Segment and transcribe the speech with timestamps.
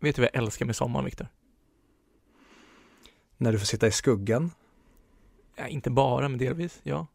[0.00, 1.28] Vet du vad jag älskar med sommaren, Viktor?
[3.36, 4.50] När du får sitta i skuggan.
[5.56, 7.06] Ja, inte bara, men delvis, ja.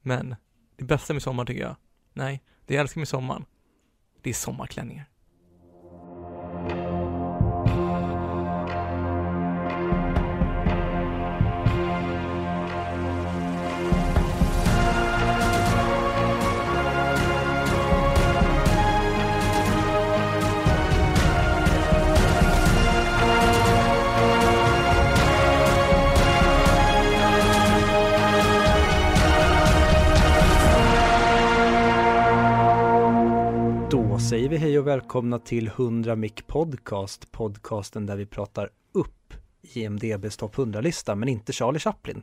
[0.00, 0.36] Men
[0.76, 1.76] det bästa med sommaren tycker jag,
[2.12, 3.44] nej, det jag älskar med sommaren,
[4.22, 5.10] det är sommarklänningar.
[34.28, 40.36] Säger vi hej och välkomna till 100 Mic Podcast, podcasten där vi pratar upp IMDBs
[40.36, 42.22] topp 100-lista, men inte Charlie Chaplin.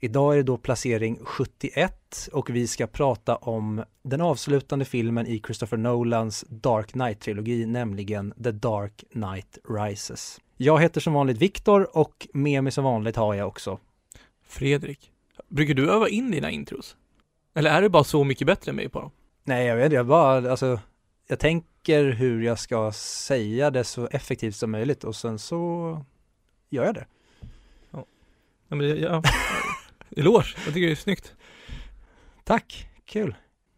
[0.00, 5.40] Idag är det då placering 71 och vi ska prata om den avslutande filmen i
[5.46, 10.40] Christopher Nolans Dark Knight-trilogi, nämligen The Dark Knight Rises.
[10.56, 13.78] Jag heter som vanligt Viktor och med mig som vanligt har jag också
[14.46, 15.10] Fredrik,
[15.48, 16.96] brukar du öva in dina intros?
[17.54, 19.10] Eller är du bara så mycket bättre än mig på dem?
[19.44, 20.78] Nej, jag vet inte, jag bara, alltså,
[21.32, 25.56] jag tänker hur jag ska säga det så effektivt som möjligt och sen så
[26.70, 27.06] gör jag det.
[27.90, 28.04] Ja,
[28.68, 29.22] men det- ja,
[30.16, 31.34] eloge, jag tycker det är snyggt.
[32.44, 33.34] Tack, kul.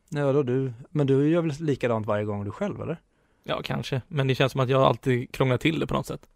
[0.09, 3.01] Ja, då du, men du gör väl likadant varje gång du själv eller?
[3.45, 6.29] Ja, kanske, men det känns som att jag alltid krånglar till det på något sätt.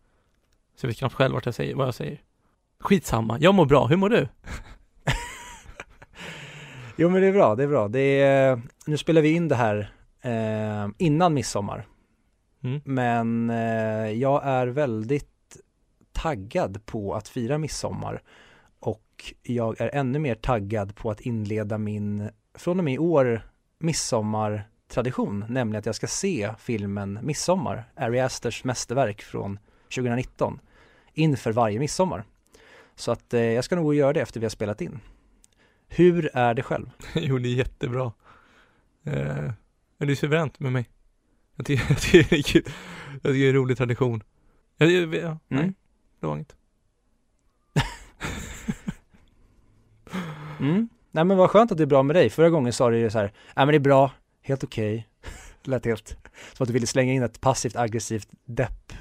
[0.77, 2.22] Så jag vet knappt själv vart jag säger, vad jag säger.
[2.80, 4.28] Skitsamma, jag mår bra, hur mår du?
[6.96, 7.89] Jo men det är bra, det är bra.
[7.89, 11.86] Det är, nu spelar vi in det här eh, innan midsommar.
[12.64, 12.80] Mm.
[12.84, 15.56] Men eh, jag är väldigt
[16.12, 18.22] taggad på att fira midsommar.
[18.80, 23.48] Och jag är ännu mer taggad på att inleda min, från och med i år,
[23.78, 25.44] midsommartradition.
[25.48, 29.58] Nämligen att jag ska se filmen Midsommar, Ari Asters mästerverk från
[29.94, 30.61] 2019.
[31.12, 32.24] Inför varje midsommar.
[32.94, 35.00] Så att eh, jag ska nog gå och göra det efter vi har spelat in.
[35.89, 36.90] Hur är det själv?
[37.14, 38.12] jo, det är jättebra.
[39.05, 39.51] Eh,
[39.98, 40.89] men det är suveränt med mig.
[41.57, 42.63] Jag tycker, jag tycker, det är kul.
[43.13, 44.23] jag tycker det är en rolig tradition.
[44.77, 45.75] Jag, jag, ja, nej, Mm.
[46.20, 46.57] det var inget.
[50.61, 50.89] Mm.
[51.11, 52.31] Nej men vad skönt att det är bra med dig.
[52.31, 53.25] Förra gången sa du ju så här,
[53.57, 54.11] nej men det är bra,
[54.42, 55.08] helt okej.
[55.63, 56.08] Det lät helt
[56.53, 58.92] som att du ville slänga in ett passivt aggressivt depp.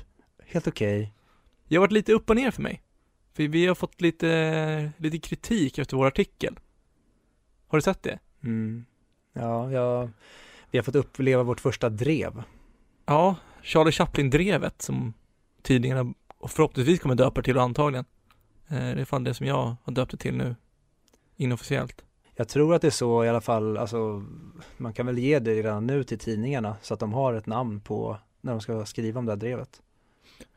[0.45, 1.13] Helt okej.
[1.67, 2.81] Det har varit lite upp och ner för mig.
[3.33, 6.59] För vi har fått lite, lite kritik efter vår artikel.
[7.67, 8.19] Har du sett det?
[8.43, 8.85] Mm.
[9.33, 10.09] Ja, ja,
[10.71, 12.43] vi har fått uppleva vårt första drev.
[13.05, 15.13] Ja, Charlie Chaplin-drevet som
[15.61, 16.13] tidningarna
[16.47, 18.05] förhoppningsvis kommer döpa till och antagligen.
[18.67, 20.55] Eh, det är fan det som jag har döpt det till nu.
[21.35, 22.03] Inofficiellt.
[22.35, 24.25] Jag tror att det är så i alla fall, alltså
[24.77, 27.79] man kan väl ge det redan nu till tidningarna så att de har ett namn
[27.79, 29.81] på när de ska skriva om det här drevet.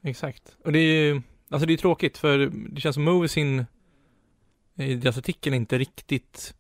[0.03, 0.57] Exakt.
[0.65, 2.39] Och det är ju, alltså det är tråkigt för
[2.69, 3.65] det känns som Moviesin
[4.75, 6.55] i deras artikel inte riktigt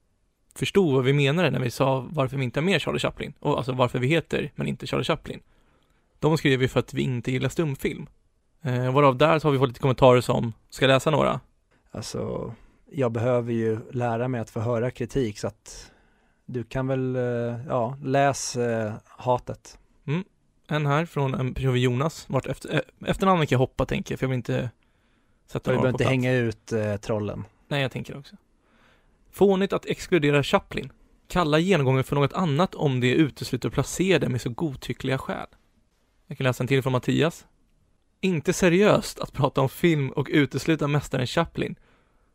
[0.54, 3.32] förstod vad vi menade när vi sa varför vi inte har med Charlie Chaplin.
[3.40, 5.40] Och alltså varför vi heter men inte Charlie Chaplin.
[6.18, 8.06] De skrev ju för att vi inte gillar stumfilm.
[8.62, 11.40] Eh, varav där så har vi fått lite kommentarer som, ska läsa några?
[11.90, 12.54] Alltså,
[12.90, 15.92] jag behöver ju lära mig att få höra kritik så att
[16.46, 17.22] du kan väl, eh,
[17.68, 19.78] ja, läs eh, hatet.
[20.68, 22.26] En här från en person vid Jonas.
[22.28, 24.70] Vart efter, eh, efternamnet kan jag hoppa tänker jag, för jag vill inte
[25.46, 26.10] sätta För vi någon behöver på inte plats.
[26.10, 27.44] hänga ut eh, trollen.
[27.68, 28.36] Nej, jag tänker också.
[29.30, 30.92] Fånigt att exkludera Chaplin.
[31.28, 35.46] Kalla genomgången för något annat om det utesluter att placera den med så godtyckliga skäl.
[36.26, 37.46] Jag kan läsa en till från Mattias.
[38.20, 41.76] Inte seriöst att prata om film och utesluta mästaren Chaplin.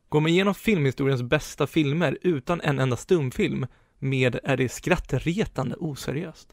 [0.10, 3.66] Går man igenom filmhistoriens bästa filmer utan en enda stumfilm
[4.00, 6.50] med är det skrattretande oseriöst.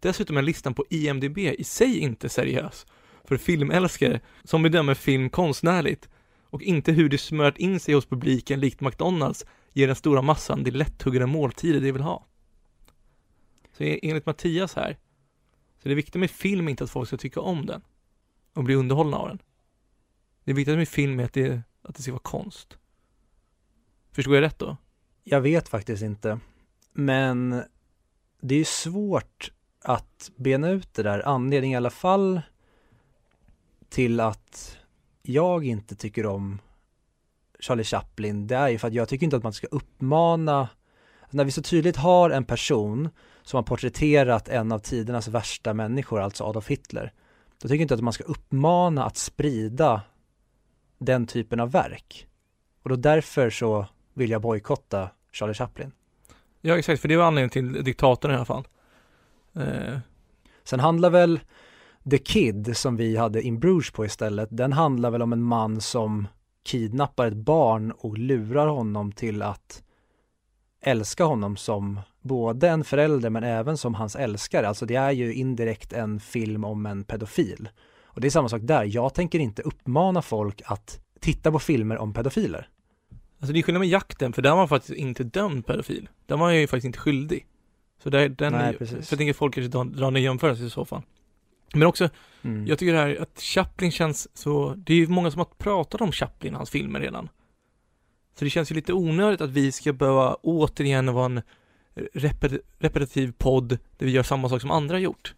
[0.00, 2.86] Dessutom är listan på IMDB i sig inte seriös.
[3.24, 6.08] För filmälskare som bedömer film konstnärligt
[6.50, 10.64] och inte hur det smört in sig hos publiken likt McDonalds ger den stora massan
[10.64, 12.26] de lätthuggade måltider de vill ha.
[13.72, 14.98] Så enligt Mattias här,
[15.82, 17.82] så det viktiga med film inte att folk ska tycka om den
[18.52, 19.38] och bli underhållna av den.
[20.44, 22.78] Det viktiga med film är att det, att det ska vara konst.
[24.12, 24.76] Förstår jag rätt då?
[25.24, 26.38] Jag vet faktiskt inte.
[26.92, 27.62] Men
[28.40, 31.28] det är svårt att bena ut det där.
[31.28, 32.40] anledningen i alla fall
[33.88, 34.78] till att
[35.22, 36.58] jag inte tycker om
[37.64, 40.68] Charlie Chaplin, det är ju för att jag tycker inte att man ska uppmana,
[41.30, 43.08] när vi så tydligt har en person
[43.42, 47.12] som har porträtterat en av tidernas värsta människor, alltså Adolf Hitler,
[47.62, 50.02] då tycker jag inte att man ska uppmana att sprida
[50.98, 52.26] den typen av verk.
[52.82, 55.92] Och då därför så vill jag bojkotta Charlie Chaplin.
[56.60, 58.68] Ja exakt, för det var anledningen till diktatorn i alla fall.
[59.54, 59.98] Eh,
[60.64, 61.40] Sen handlar väl
[62.10, 65.80] The Kid som vi hade In Bruges på istället, den handlar väl om en man
[65.80, 66.28] som
[66.64, 69.82] kidnappar ett barn och lurar honom till att
[70.80, 74.68] älska honom som både en förälder men även som hans älskare.
[74.68, 77.68] Alltså det är ju indirekt en film om en pedofil.
[78.04, 81.98] Och det är samma sak där, jag tänker inte uppmana folk att titta på filmer
[81.98, 82.68] om pedofiler.
[83.38, 86.08] Alltså det är skillnad med jakten, för där var man faktiskt inte dömd pedofil.
[86.26, 87.46] Där var han ju faktiskt inte skyldig.
[88.02, 89.08] Så där, den, Nej, är, precis.
[89.08, 91.02] för jag tänker folk kanske drar, drar en jämförelse i så fall.
[91.74, 92.08] Men också,
[92.42, 92.66] Mm.
[92.66, 96.00] jag tycker det här att Chaplin känns så, det är ju många som har pratat
[96.00, 97.28] om Chaplin och hans filmer redan.
[98.38, 101.42] Så det känns ju lite onödigt att vi ska behöva återigen vara en
[102.12, 105.34] repet- repetitiv podd där vi gör samma sak som andra har gjort.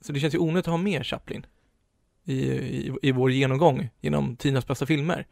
[0.00, 1.46] Så det känns ju onödigt att ha mer Chaplin
[2.24, 5.26] i, i, i vår genomgång genom tidernas bästa filmer.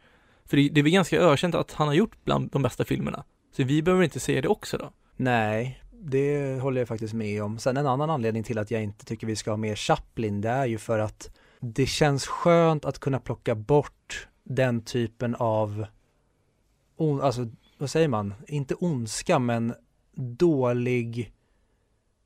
[0.45, 3.23] För det, det är väl ganska ökänt att han har gjort bland de bästa filmerna.
[3.51, 4.91] Så vi behöver inte säga det också då.
[5.15, 7.59] Nej, det håller jag faktiskt med om.
[7.59, 10.49] Sen en annan anledning till att jag inte tycker vi ska ha mer Chaplin, det
[10.49, 15.85] är ju för att det känns skönt att kunna plocka bort den typen av,
[17.21, 17.47] alltså
[17.77, 19.73] vad säger man, inte ondska men
[20.15, 21.33] dålig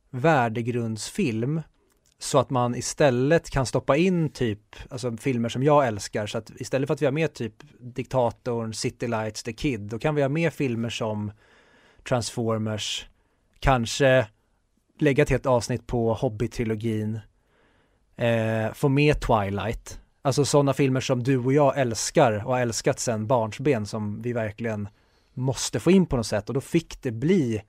[0.09, 1.61] värdegrundsfilm.
[2.21, 6.49] Så att man istället kan stoppa in typ, alltså filmer som jag älskar, så att
[6.49, 10.21] istället för att vi har med typ Diktatorn, City Lights, The Kid, då kan vi
[10.21, 11.31] ha med filmer som
[12.09, 13.08] Transformers,
[13.59, 14.27] kanske
[14.99, 17.19] lägga ett helt avsnitt på Hobbit-trilogin,
[18.15, 22.99] eh, få med Twilight, alltså sådana filmer som du och jag älskar och har älskat
[22.99, 24.87] sedan barnsben som vi verkligen
[25.33, 27.61] måste få in på något sätt och då fick det bli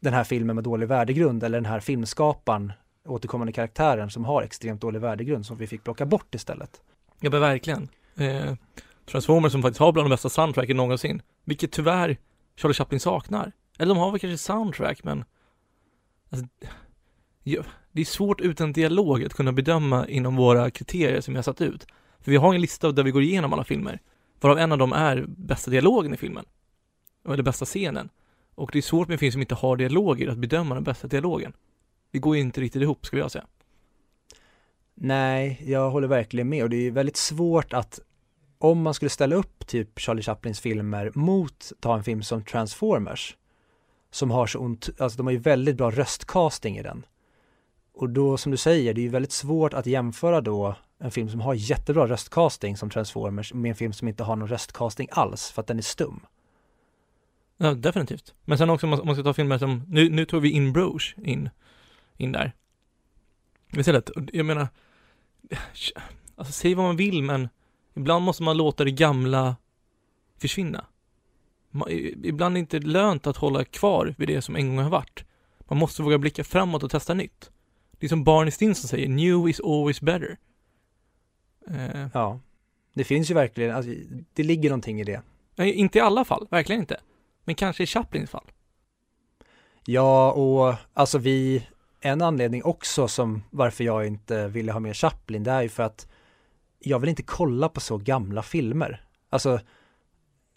[0.00, 2.72] den här filmen med dålig värdegrund eller den här filmskaparen,
[3.08, 6.82] återkommande karaktären som har extremt dålig värdegrund som vi fick plocka bort istället.
[7.20, 7.88] Ja men verkligen.
[8.16, 8.54] Eh,
[9.10, 11.22] Transformers som faktiskt har bland de bästa soundtracken någonsin.
[11.44, 12.16] Vilket tyvärr
[12.56, 13.52] Charlie Chaplin saknar.
[13.78, 15.24] Eller de har väl kanske soundtrack men
[16.30, 16.46] alltså,
[17.92, 21.60] Det är svårt utan dialog att kunna bedöma inom våra kriterier som vi har satt
[21.60, 21.86] ut.
[22.20, 24.00] För vi har en lista där vi går igenom alla filmer.
[24.40, 26.44] Varav en av dem är bästa dialogen i filmen.
[27.28, 28.08] Eller bästa scenen.
[28.54, 31.08] Och det är svårt med en film som inte har dialoger att bedöma den bästa
[31.08, 31.52] dialogen.
[32.10, 33.46] Det går ju inte riktigt ihop skulle jag säga.
[34.94, 38.00] Nej, jag håller verkligen med och det är väldigt svårt att
[38.58, 43.36] om man skulle ställa upp typ Charlie Chaplins filmer mot ta en film som Transformers
[44.14, 47.06] som har så ont, alltså de har ju väldigt bra röstcasting i den.
[47.94, 51.28] Och då som du säger, det är ju väldigt svårt att jämföra då en film
[51.28, 55.50] som har jättebra röstcasting som Transformers med en film som inte har någon röstcasting alls
[55.50, 56.20] för att den är stum.
[57.56, 58.34] Ja, definitivt.
[58.44, 61.14] Men sen också om man ska ta filmer som, nu, nu tog vi in Bruges
[61.16, 61.50] in,
[62.16, 62.52] in där.
[63.76, 64.68] Istället, jag menar,
[66.36, 67.48] alltså säg vad man vill men
[67.94, 69.56] ibland måste man låta det gamla
[70.38, 70.84] försvinna.
[72.22, 75.24] Ibland är det inte lönt att hålla kvar vid det som en gång har varit.
[75.68, 77.50] Man måste våga blicka framåt och testa nytt.
[77.98, 80.38] Det är som Barney Stinson säger, new is always better.
[81.70, 82.40] Eh, Ja,
[82.94, 83.92] det finns ju verkligen, alltså,
[84.32, 85.22] det ligger någonting i det.
[85.56, 87.00] nej, inte i alla fall, verkligen inte.
[87.44, 88.50] Men kanske i Chaplins fall.
[89.86, 91.66] Ja, och alltså vi,
[92.00, 95.82] en anledning också som varför jag inte ville ha med Chaplin, det är ju för
[95.82, 96.08] att
[96.78, 99.04] jag vill inte kolla på så gamla filmer.
[99.30, 99.60] Alltså,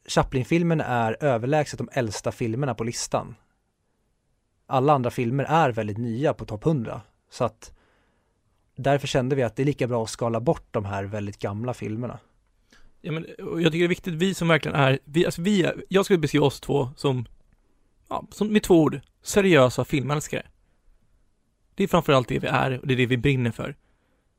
[0.08, 3.36] Chaplin-filmen är överlägset de äldsta filmerna på listan.
[4.66, 7.72] Alla andra filmer är väldigt nya på topp 100, så att
[8.76, 11.74] därför kände vi att det är lika bra att skala bort de här väldigt gamla
[11.74, 12.20] filmerna.
[13.02, 15.64] Ja, men och jag tycker det är viktigt, vi som verkligen är, vi, alltså vi
[15.64, 17.26] är, jag skulle beskriva oss två som,
[18.10, 20.46] ja, som med två ord, seriösa filmälskare.
[21.76, 23.76] Det är framförallt det vi är och det är det vi brinner för.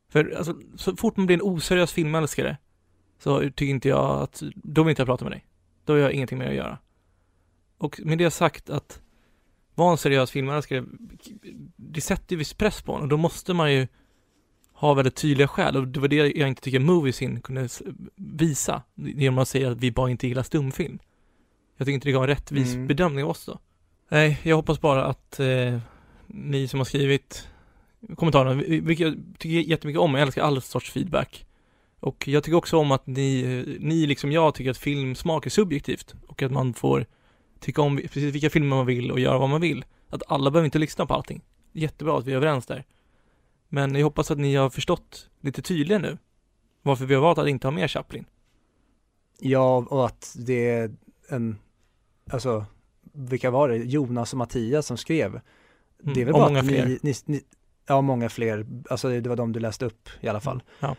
[0.09, 2.57] För alltså, så fort man blir en oseriös filmälskare
[3.19, 5.48] så tycker inte jag att, då vill inte jag prata med dig.
[5.89, 6.79] Då har jag ingenting med att göra.
[7.79, 9.01] Och med det sagt att
[9.75, 10.85] vara en seriös filmälskare,
[11.77, 13.87] det sätter ju viss press på en och då måste man ju
[14.73, 17.69] ha väldigt tydliga skäl och det var det jag inte tycker Moviesin kunde
[18.17, 20.99] visa genom att säga att vi bara inte gillar stumfilm.
[21.77, 22.87] Jag tycker inte det gav en rättvis Mm.
[22.87, 23.59] bedömning av oss då.
[24.09, 25.79] Nej, jag hoppas bara att eh,
[26.27, 27.49] ni som har skrivit
[28.17, 31.47] kommentarerna, vi- vilket jag tycker jättemycket om, jag älskar all sorts feedback.
[32.01, 36.15] Och jag tycker också om att ni, ni liksom jag tycker att filmsmak är subjektivt
[36.27, 37.07] och att man får
[37.61, 39.85] tycka om precis vilka filmer man vill och göra vad man vill.
[40.09, 41.45] Att alla behöver inte lyssna på allting.
[41.73, 42.85] Jättebra att vi är överens där.
[43.69, 46.19] Men jag hoppas att ni har förstått lite tydligare nu
[46.83, 48.25] varför vi har valt att inte ha mer Chaplin.
[49.39, 50.95] Ja, och att det är
[51.29, 51.59] en,
[52.31, 52.65] alltså,
[53.13, 53.77] vilka var det?
[53.77, 55.41] Jonas och Mattias som skrev.
[56.03, 56.87] det är väl och bara många att fler.
[56.87, 57.41] Ni, ni, ni,
[57.87, 58.67] ja, många fler.
[58.91, 60.63] Alltså det var de du läste upp i alla fall.
[60.81, 60.97] Ja.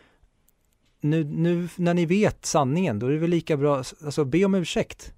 [1.02, 4.56] Nu, nu när ni vet sanningen, då är det väl lika bra, alltså be om
[4.56, 5.14] ursäkt.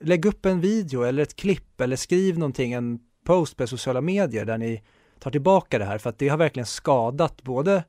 [0.00, 4.44] Lägg upp en video eller ett klipp eller skriv någonting, en post på sociala medier
[4.44, 4.82] där ni
[5.18, 7.84] tar tillbaka det här för att det har verkligen skadat både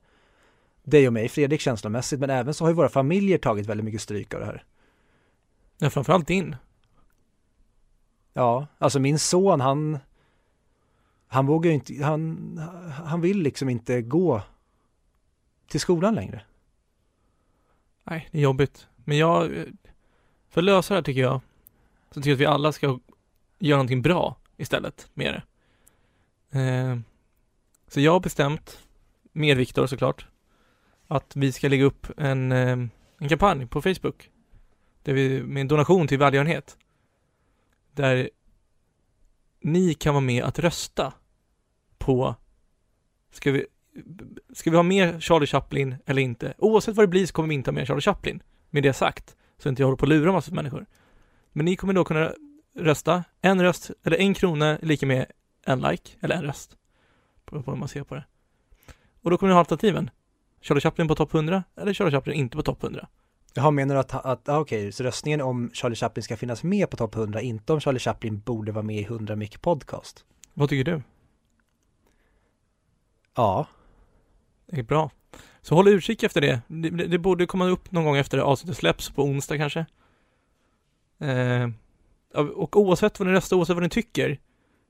[0.82, 4.00] dig och mig, Fredrik känslomässigt, men även så har ju våra familjer tagit väldigt mycket
[4.00, 4.64] stryk av det här.
[5.78, 6.56] Ja, framförallt din.
[8.32, 9.98] Ja, alltså min son han
[11.32, 12.58] han vågar ju inte, han,
[13.04, 14.42] han vill liksom inte gå
[15.68, 16.42] till skolan längre.
[18.04, 18.88] Nej, det är jobbigt.
[18.96, 19.50] Men jag,
[20.48, 21.40] för att lösa det här tycker jag,
[22.10, 22.98] så tycker jag att vi alla ska
[23.58, 25.42] göra någonting bra istället med det.
[26.60, 26.98] Eh,
[27.88, 28.80] så jag har bestämt,
[29.32, 30.26] med Viktor såklart,
[31.06, 32.78] att vi ska lägga upp en, eh,
[33.18, 34.30] en kampanj på Facebook.
[35.02, 36.78] Där vi, med en donation till välgörenhet.
[37.92, 38.30] Där
[39.60, 41.12] ni kan vara med att rösta
[41.98, 42.34] på,
[43.30, 43.66] ska vi,
[44.52, 46.54] ska vi ha med Charlie Chaplin eller inte?
[46.58, 48.42] Oavsett vad det blir så kommer vi inte ha med Charlie Chaplin.
[48.70, 50.86] Med det sagt, så inte jag håller på att lura massor människor.
[51.52, 52.32] Men ni kommer då kunna
[52.76, 53.24] rösta.
[53.40, 55.26] En röst, eller en krona är lika med
[55.66, 56.76] en like, eller en röst.
[57.44, 58.24] På, på hur man ser på det.
[59.22, 60.10] Och då kommer ni ha alternativen.
[60.60, 63.08] Charlie Chaplin på topp 100 eller Charlie Chaplin inte på topp 100.
[63.54, 66.62] Jaha, menar du att, att ah, okej, okay, så röstningen om Charlie Chaplin ska finnas
[66.62, 70.24] med på topp 100, inte om Charlie Chaplin borde vara med i 100 mycket podcast?
[70.54, 71.02] Vad tycker du?
[73.34, 73.66] Ja.
[74.70, 75.10] Det är bra.
[75.62, 76.60] Så håll utkik efter det.
[76.68, 79.86] Det, det borde komma upp någon gång efter avsnittet släpps, på onsdag kanske.
[81.18, 81.68] Eh,
[82.34, 84.38] och oavsett vad ni röstar, oavsett vad ni tycker,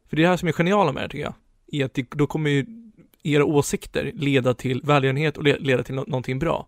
[0.09, 1.35] för det är det här som är geniala med det tycker jag,
[1.67, 2.67] är att det, då kommer ju
[3.23, 6.67] era åsikter leda till välgörenhet och leda till no någonting bra.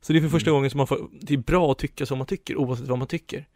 [0.00, 0.56] Så det är för första mm.
[0.56, 3.08] gången som man får, det är bra att tycka som man tycker, oavsett vad man
[3.08, 3.48] tycker.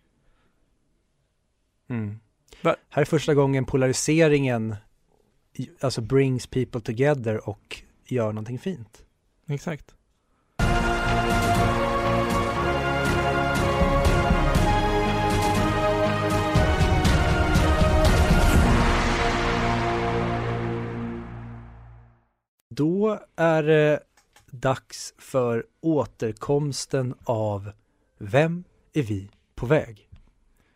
[1.89, 2.21] Mm.
[2.63, 4.77] Här är första gången polariseringen
[5.81, 7.83] alltså brings people together och
[8.13, 9.05] gör någonting fint.
[9.47, 9.95] Exakt.
[22.75, 24.01] Då är det
[24.51, 27.73] dags för återkomsten av
[28.19, 30.09] Vem är vi på väg?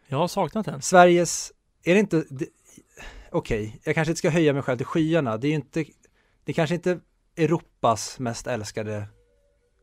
[0.06, 0.82] Jag har saknat den.
[0.82, 1.52] Sveriges,
[1.82, 2.48] är det inte, okej,
[3.30, 5.36] okay, jag kanske inte ska höja mig själv till skyarna.
[5.36, 5.84] Det är ju inte,
[6.44, 7.00] det är kanske inte
[7.36, 9.06] Europas mest älskade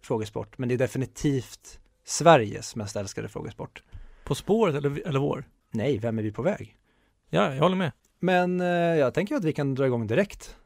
[0.02, 3.84] frågesport, men det är definitivt Sveriges mest älskade frågesport.
[4.24, 5.46] På spåret eller, eller vår?
[5.72, 6.78] Nej, vem är vi på väg?
[7.30, 7.92] Ja, jag håller med.
[8.20, 10.58] Men eh, jag tänker att vi kan dra igång direkt.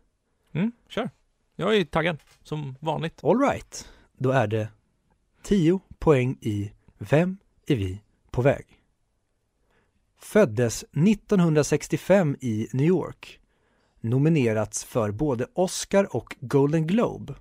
[0.53, 1.09] Mm, kör.
[1.55, 3.23] Jag är taggad, som vanligt.
[3.23, 3.89] All right.
[4.17, 4.69] Då är det
[5.43, 8.01] 10 poäng i Vem är vi
[8.31, 8.65] på väg?
[10.19, 13.39] Föddes 1965 i New York.
[14.01, 17.35] Nominerats för både Oscar och Golden Globe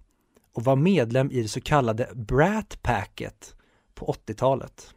[0.52, 3.54] och var medlem i det så kallade Brat Packet
[3.94, 4.94] på 80-talet.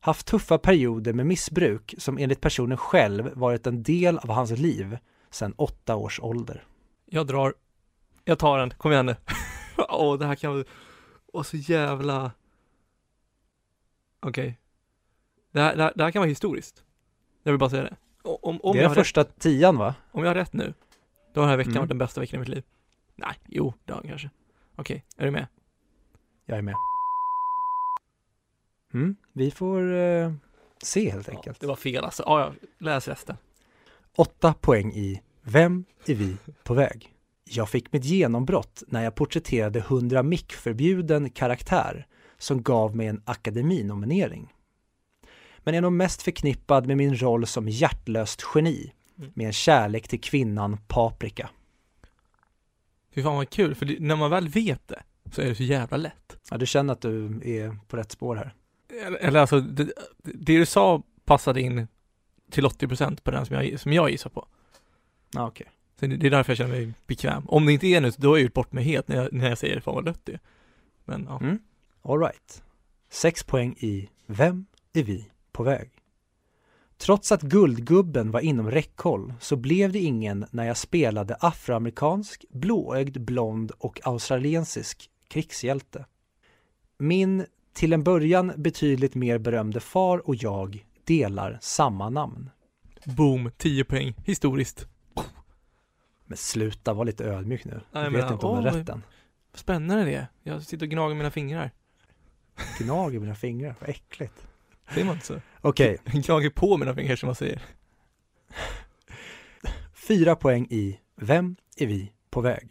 [0.00, 4.98] Haft tuffa perioder med missbruk som enligt personen själv varit en del av hans liv
[5.30, 6.64] sedan åtta års ålder.
[7.06, 7.54] Jag drar.
[8.24, 9.16] Jag tar den, kom igen nu.
[9.78, 10.64] Åh, oh, det här kan
[11.32, 12.32] vara så jävla...
[14.20, 14.42] Okej.
[14.42, 14.54] Okay.
[15.52, 16.84] Det, det, här, det här kan vara historiskt.
[17.42, 17.96] Jag vill bara säga det.
[18.22, 19.94] Om, om det är den första rätt, tian va?
[20.10, 20.74] Om jag har rätt nu,
[21.32, 21.80] då har den här veckan mm.
[21.80, 22.62] varit den bästa veckan i mitt liv.
[23.16, 24.30] Nej, jo, det har den kanske.
[24.76, 25.46] Okej, är du med?
[26.46, 26.74] Jag är med.
[28.94, 30.32] Mm, vi får eh,
[30.82, 31.56] se helt enkelt.
[31.56, 32.22] Ja, det var fel alltså.
[32.26, 33.36] Ja, ja, läs resten.
[34.16, 37.08] Åtta poäng i Vem är vi på väg?
[37.44, 42.06] Jag fick mitt genombrott när jag porträtterade 100 mick-förbjuden karaktär
[42.38, 44.52] som gav mig en akademinominering
[45.64, 49.30] men är nog mest förknippad med min roll som hjärtlöst geni mm.
[49.34, 51.50] med en kärlek till kvinnan Paprika.
[53.14, 55.02] Fy fan vad kul, för när man väl vet det
[55.32, 56.36] så är det så jävla lätt.
[56.50, 58.54] Ja, du känner att du är på rätt spår här.
[59.20, 59.92] Eller alltså, det,
[60.22, 61.88] det du sa passade in
[62.50, 64.46] till 80% på den som jag, som jag gissar på.
[65.34, 65.66] Ja, okej.
[65.96, 66.16] Okay.
[66.16, 67.44] det är därför jag känner mig bekväm.
[67.48, 69.48] Om det inte är nu, då har jag gjort bort mig helt när jag, när
[69.48, 70.40] jag säger fan vad lött det är.
[71.04, 71.38] Men ja.
[71.40, 71.58] Mm.
[72.02, 72.62] All right.
[73.10, 75.90] Sex poäng i Vem är vi på väg.
[76.96, 83.20] Trots att Guldgubben var inom räckhåll så blev det ingen när jag spelade afroamerikansk, blåögd,
[83.20, 86.06] blond och australiensisk krigshjälte.
[86.98, 92.50] Min till en början betydligt mer berömde far och jag delar samma namn.
[93.04, 94.86] Boom, 10 poäng, historiskt.
[96.24, 97.80] Men sluta, var lite ödmjuk nu.
[97.92, 99.02] Nej, jag vet men, inte om åh, jag rätt än.
[99.54, 100.26] Spännande det är.
[100.42, 101.70] Jag sitter och gnager mina fingrar.
[102.78, 104.46] Gnager mina fingrar, vad äckligt.
[104.94, 105.40] Säger man inte så?
[105.60, 105.98] Okej.
[106.06, 106.22] Okay.
[106.26, 107.62] Jag på mina fingrar som man säger.
[109.94, 112.68] Fyra poäng i Vem är vi på väg?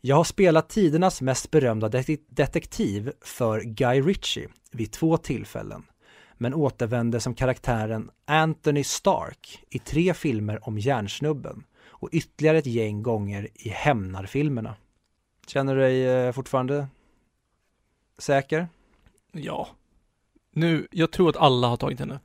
[0.00, 1.88] Jag har spelat tidernas mest berömda
[2.28, 5.82] detektiv för Guy Ritchie vid två tillfällen,
[6.34, 13.02] men återvände som karaktären Anthony Stark i tre filmer om järnsnubben och ytterligare ett gäng
[13.02, 14.74] gånger i Hämnarfilmerna.
[15.46, 16.88] Känner du dig eh, fortfarande
[18.18, 18.68] säker?
[19.32, 19.68] Ja.
[20.52, 22.20] Nu, jag tror att alla har tagit henne.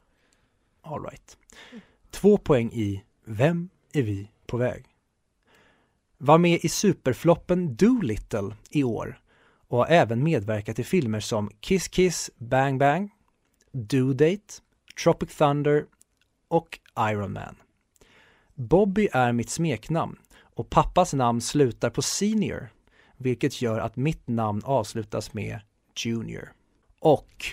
[0.82, 1.38] All right.
[2.12, 4.86] Två poäng i Vem är vi på väg?
[6.18, 9.20] Var med i superfloppen Doolittle i år
[9.68, 13.12] och har även medverkat i filmer som Kiss Kiss Bang Bang,
[13.72, 14.54] Due Date,
[15.04, 15.86] Tropic Thunder
[16.48, 17.56] och Iron Man.
[18.54, 22.70] Bobby är mitt smeknamn och pappas namn slutar på Senior,
[23.18, 25.60] vilket gör att mitt namn avslutas med
[25.96, 26.54] Junior.
[27.00, 27.46] Och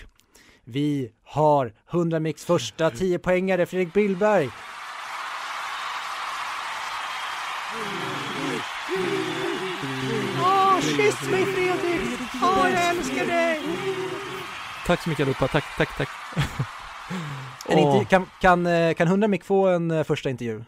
[0.65, 4.49] vi har 100 Mix första 10 poängare Fredrik Billberg.
[10.41, 12.19] Åh, kyss mig Fredrik!
[12.43, 13.61] Åh, jag älskar dig!
[14.85, 16.09] Tack så mycket allihopa, tack, tack, tack.
[17.69, 20.63] Intervju, kan, kan, eh, kan 100 Mick få en eh, första intervju?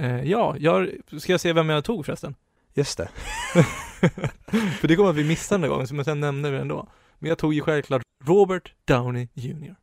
[0.00, 2.34] eh, ja, jag, ska jag se vem jag tog förresten?
[2.74, 3.08] Just det.
[4.80, 6.88] För det kommer att vi missa den gången, men sen nämner vi det ändå.
[7.18, 9.74] Men jag tog ju självklart Robert Downey Jr.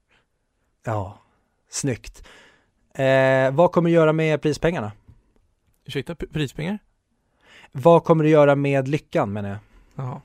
[0.85, 1.19] Ja,
[1.69, 2.27] snyggt.
[2.93, 4.91] Eh, vad kommer du göra med prispengarna?
[5.85, 6.79] Ursäkta, prispengar?
[7.71, 9.57] Vad kommer du göra med lyckan menar jag?
[9.95, 10.21] Jaha.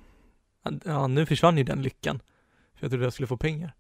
[0.84, 2.20] Ja, nu försvann ju den lyckan.
[2.74, 3.72] För jag trodde jag skulle få pengar.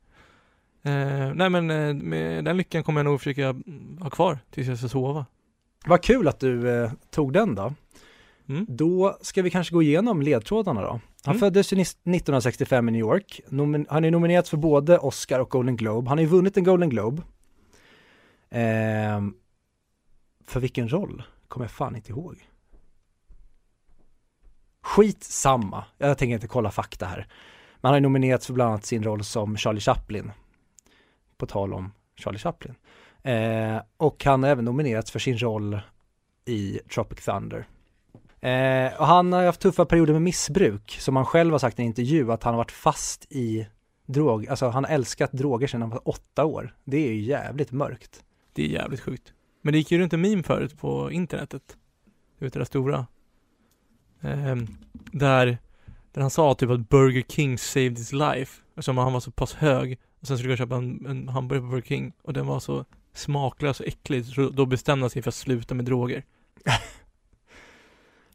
[0.82, 4.68] Eh, nej men eh, med den lyckan kommer jag nog försöka mm, ha kvar tills
[4.68, 5.26] jag ska sova.
[5.86, 7.74] Vad kul att du eh, tog den då.
[8.48, 8.66] Mm.
[8.68, 11.00] Då ska vi kanske gå igenom ledtrådarna då.
[11.28, 11.40] Han Mm.
[11.40, 13.40] föddes ju nis- 1965 i New York.
[13.48, 16.08] Nomin- han är nominerad för både Oscar och Golden Globe.
[16.08, 17.22] Han har ju vunnit en Golden Globe.
[18.50, 19.34] Ehm,
[20.46, 21.22] för vilken roll?
[21.48, 22.48] Kommer jag fan inte ihåg.
[24.82, 25.84] Skit samma.
[25.98, 27.26] Jag tänker inte kolla fakta här.
[27.80, 30.30] Men han har nominerats för bland annat sin roll som Charlie Chaplin.
[31.36, 32.74] På tal om Charlie Chaplin.
[33.22, 35.80] Eh, och han har även nominerats för sin roll
[36.44, 37.66] i Tropic Thunder.
[38.40, 41.82] Eh, och han har haft tuffa perioder med missbruk, som han själv har sagt i
[41.82, 43.66] en intervju, att han har varit fast i
[44.06, 46.74] drog, alltså han har älskat droger sedan han var åtta år.
[46.84, 48.24] Det är ju jävligt mörkt.
[48.52, 49.32] Det är jävligt sjukt.
[49.62, 51.76] Men det gick ju runt en meme förut på internetet.
[52.38, 53.06] Du vet det där stora.
[54.20, 54.56] Eh,
[55.12, 55.58] där,
[56.12, 58.62] där han sa typ att Burger King saved his life.
[58.68, 59.98] Eftersom han var så pass hög.
[60.20, 62.12] Och sen skulle jag köpa en, en hamburgare på Burger King.
[62.22, 62.84] Och den var så
[63.14, 64.26] smaklös och äcklig.
[64.26, 66.24] Så då bestämde han sig för att sluta med droger.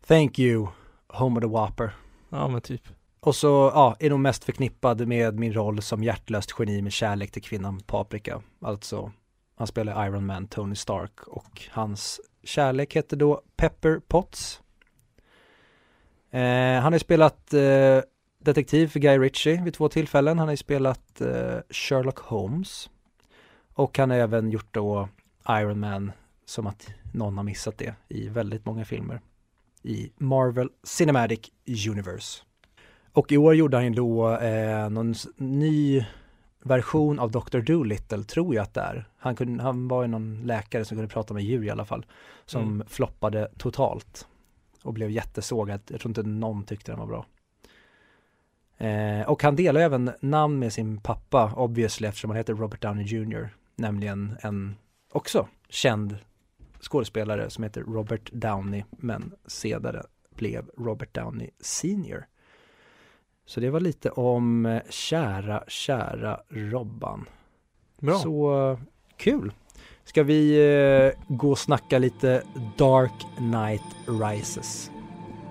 [0.08, 0.68] Thank you,
[1.08, 1.96] Homer the Whopper.
[2.30, 2.82] Ja men typ.
[3.20, 7.32] Och så, ja, är nog mest förknippad med min roll som hjärtlöst geni med kärlek
[7.32, 8.42] till kvinnan Paprika.
[8.62, 9.12] Alltså,
[9.56, 14.62] han spelar Iron Man, Tony Stark och hans kärlek heter då Pepper Potts.
[16.32, 18.00] Eh, han har ju spelat eh,
[18.40, 20.40] detektiv för Guy Ritchie vid två tillfällen.
[20.40, 22.90] Han har ju spelat eh, Sherlock Holmes.
[23.74, 25.10] Och han har även gjort då
[25.50, 26.12] Iron Man,
[26.46, 29.22] som att någon har missat det, i väldigt många filmer.
[29.84, 31.52] I Marvel Cinematic
[31.90, 32.42] Universe.
[33.12, 36.06] Och i år gjorde han ju då eh, någon ny
[36.64, 37.60] version av Dr.
[37.60, 39.08] Dolittle, tror jag att det är.
[39.18, 42.06] Han, kunde, han var ju någon läkare som kunde prata med djur i alla fall,
[42.46, 42.88] som Mm.
[42.88, 44.28] floppade totalt
[44.84, 45.82] och blev jättesågad.
[45.88, 47.26] Jag tror inte någon tyckte den var bra.
[48.78, 53.06] Eh, och han delar även namn med sin pappa, obviously, eftersom han heter Robert Downey
[53.06, 53.50] Jr.
[53.76, 54.76] Nämligen en
[55.12, 56.18] också känd
[56.84, 60.04] skådespelare som heter Robert Downey, men senare
[60.36, 62.26] blev Robert Downey Senior.
[63.46, 67.26] Så det var lite om eh, kära, kära Robban.
[68.00, 68.16] Bra.
[68.16, 68.80] Så eh,
[69.18, 69.54] kul!
[70.04, 72.44] Ska vi eh, gå och snacka lite
[72.78, 74.92] Dark Knight Rises?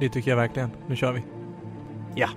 [0.01, 0.71] Det tycker jag verkligen.
[0.89, 1.23] Nu kör vi.
[2.15, 2.29] Ja.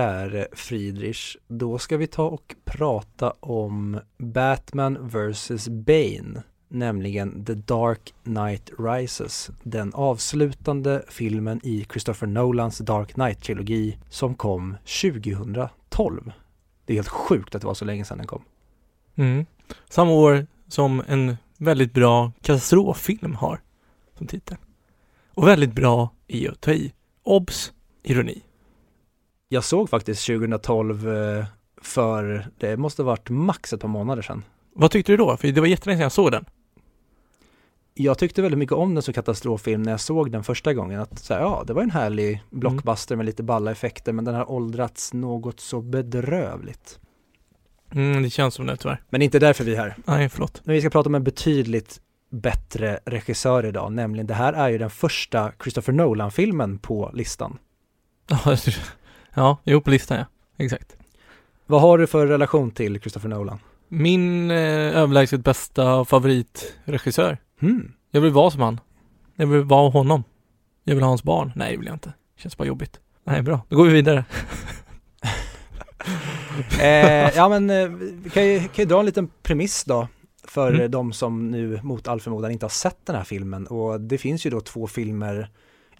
[0.00, 5.68] Käre Friedrich, då ska vi ta och prata om Batman vs.
[5.68, 14.34] Bane, nämligen The Dark Knight Rises, den avslutande filmen i Christopher Nolans Dark Knight-trilogi som
[14.34, 16.32] kom 2012.
[16.84, 18.42] Det är helt sjukt att det var så länge sedan den kom.
[19.14, 19.46] Mm.
[19.88, 23.60] Samma år som en väldigt bra katastroffilm har
[24.18, 24.56] som titel.
[25.34, 26.92] Och väldigt bra i att ta i.
[27.22, 27.72] Obs!
[28.02, 28.42] Ironi.
[29.52, 31.44] Jag såg faktiskt 2012 eh,
[31.82, 34.44] för, det måste ha varit max ett par månader sedan.
[34.74, 35.36] Vad tyckte du då?
[35.36, 36.44] För det var jättelänge sedan jag såg den.
[37.94, 41.00] Jag tyckte väldigt mycket om den som katastroffilm när jag såg den första gången.
[41.00, 44.34] Att så här, ja, det var en härlig blockbuster med lite balla effekter men den
[44.34, 46.98] har åldrats något så bedrövligt.
[47.92, 49.02] Mm, det känns som det tyvärr.
[49.08, 49.96] Men inte därför vi är här.
[50.04, 50.60] Nej, förlåt.
[50.64, 54.78] Men vi ska prata om en betydligt bättre regissör idag, nämligen det här är ju
[54.78, 57.58] den första Christopher Nolan-filmen på listan.
[59.34, 60.24] Ja, jo på listan ja.
[60.64, 60.96] Exakt.
[61.66, 63.58] Vad har du för relation till Christopher Nolan?
[63.88, 64.56] Min eh,
[64.96, 67.38] överlägset bästa favoritregissör.
[67.60, 67.92] Hmm.
[68.10, 68.80] Jag vill vara som han.
[69.36, 70.24] Jag vill vara honom.
[70.84, 71.52] Jag vill ha hans barn.
[71.56, 72.12] Nej, det vill jag inte.
[72.36, 73.00] Känns bara jobbigt.
[73.24, 73.60] Nej, bra.
[73.68, 74.24] Då går vi vidare.
[76.80, 77.88] eh, ja men eh,
[78.22, 80.08] vi kan ju, kan ju dra en liten premiss då
[80.44, 80.90] för Mm.
[80.90, 84.46] de som nu mot all förmodan inte har sett den här filmen och det finns
[84.46, 85.50] ju då två filmer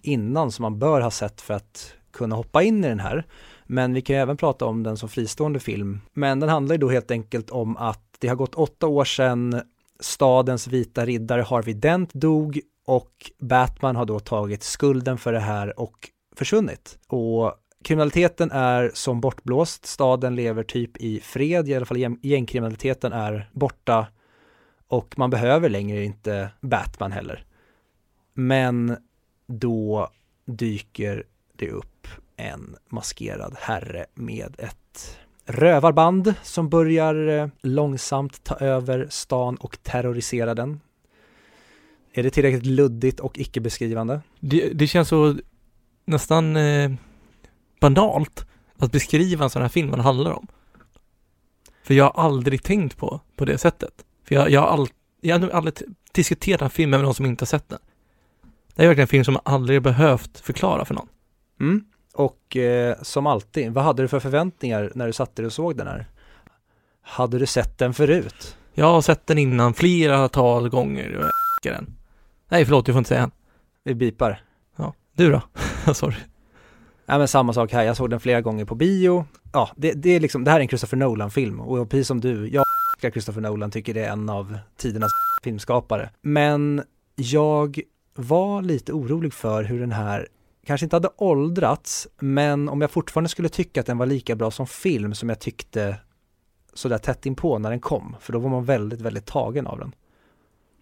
[0.01, 3.25] innan som man bör ha sett för att kunna hoppa in i den här.
[3.65, 6.01] Men vi kan ju även prata om den som fristående film.
[6.13, 9.61] Men den handlar ju då helt enkelt om att det har gått åtta år sedan
[9.99, 15.79] stadens vita riddare Harvey Dent dog och Batman har då tagit skulden för det här
[15.79, 16.99] och försvunnit.
[17.07, 23.49] Och kriminaliteten är som bortblåst, staden lever typ i fred, i alla fall gängkriminaliteten är
[23.51, 24.07] borta
[24.87, 27.45] och man behöver längre inte Batman heller.
[28.33, 28.97] Men
[29.47, 30.09] då
[30.45, 31.23] dyker
[31.55, 31.90] det upp
[32.37, 40.55] en maskerad herre med ett rövarband som börjar eh, långsamt ta över stan och terrorisera
[40.55, 40.79] den.
[42.13, 44.21] Är det tillräckligt luddigt och icke-beskrivande?
[44.39, 45.35] Det, det känns så
[46.05, 46.91] nästan eh,
[47.79, 48.45] banalt
[48.77, 50.47] att beskriva en sån här film vad den handlar om.
[51.83, 54.05] För jag har aldrig tänkt på, på det sättet.
[54.27, 54.87] För jag, jag har all,
[55.21, 55.75] jag har aldrig
[56.11, 57.79] diskuterat den filmen med någon som inte har sett den.
[58.75, 61.07] Det är verkligen en film som jag aldrig behövt förklara för någon.
[61.59, 61.85] Mm.
[62.13, 65.77] Och eh, som alltid, vad hade du för förväntningar när du satte dig och såg
[65.77, 66.05] den här?
[67.01, 68.57] Hade du sett den förut?
[68.73, 71.31] Jag har sett den innan flera tal gånger
[71.63, 71.97] jag den.
[72.49, 73.31] Nej, förlåt, du får inte säga än.
[73.83, 74.41] Vi bipar.
[74.75, 75.41] Ja, du då?
[75.93, 76.15] Sorry.
[77.05, 79.25] Ja men samma sak här, jag såg den flera gånger på bio.
[79.53, 82.49] Ja, det, det är liksom, det här är en Christopher Nolan-film och precis som du,
[82.49, 82.63] jag
[83.11, 85.11] Christopher Nolan, tycker det är en av tidernas
[85.43, 86.09] filmskapare.
[86.21, 86.83] Men
[87.15, 87.79] jag
[88.15, 90.27] var lite orolig för hur den här
[90.65, 94.51] kanske inte hade åldrats, men om jag fortfarande skulle tycka att den var lika bra
[94.51, 95.95] som film som jag tyckte
[96.73, 99.95] sådär tätt inpå när den kom, för då var man väldigt, väldigt tagen av den.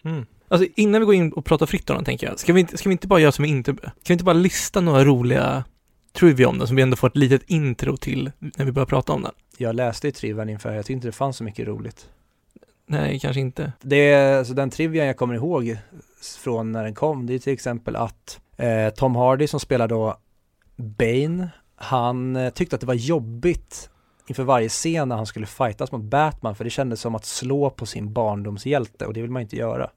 [0.03, 0.25] Mm.
[0.47, 2.77] Alltså innan vi går in och pratar fritt om den tänker jag, ska vi inte,
[2.77, 5.63] ska vi inte bara göra som vi inte, ska vi inte bara lista några roliga
[6.13, 9.13] trivia om den som vi ändå får ett litet intro till när vi börjar prata
[9.13, 9.31] om den?
[9.57, 12.09] Jag läste i trivian inför, jag tyckte inte det fanns så mycket roligt.
[12.85, 13.73] Nej, kanske inte.
[13.81, 15.77] Det är, så den trivian jag kommer ihåg
[16.39, 20.17] från när den kom, det är till exempel att eh, Tom Hardy som spelar då
[20.75, 23.89] Bane, han eh, tyckte att det var jobbigt
[24.27, 27.69] inför varje scen när han skulle fightas mot Batman, för det kändes som att slå
[27.69, 29.89] på sin barndomshjälte och det vill man inte göra.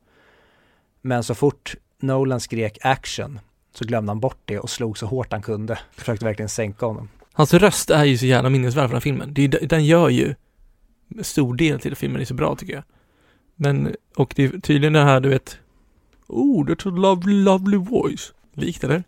[1.01, 3.41] Men så fort Nolan skrek action
[3.73, 5.79] så glömde han bort det och slog så hårt han kunde.
[5.93, 7.09] Försökte verkligen sänka honom.
[7.33, 9.35] Hans röst är ju så jävla minnesvärd för den här filmen.
[9.35, 10.35] Det är, den gör ju
[11.21, 12.83] stor del till filmen, filmen är så bra tycker jag.
[13.55, 15.59] Men, och det är tydligen det här du vet,
[16.27, 18.33] oh, that's a lovely, lovely voice.
[18.55, 19.05] Likt eller?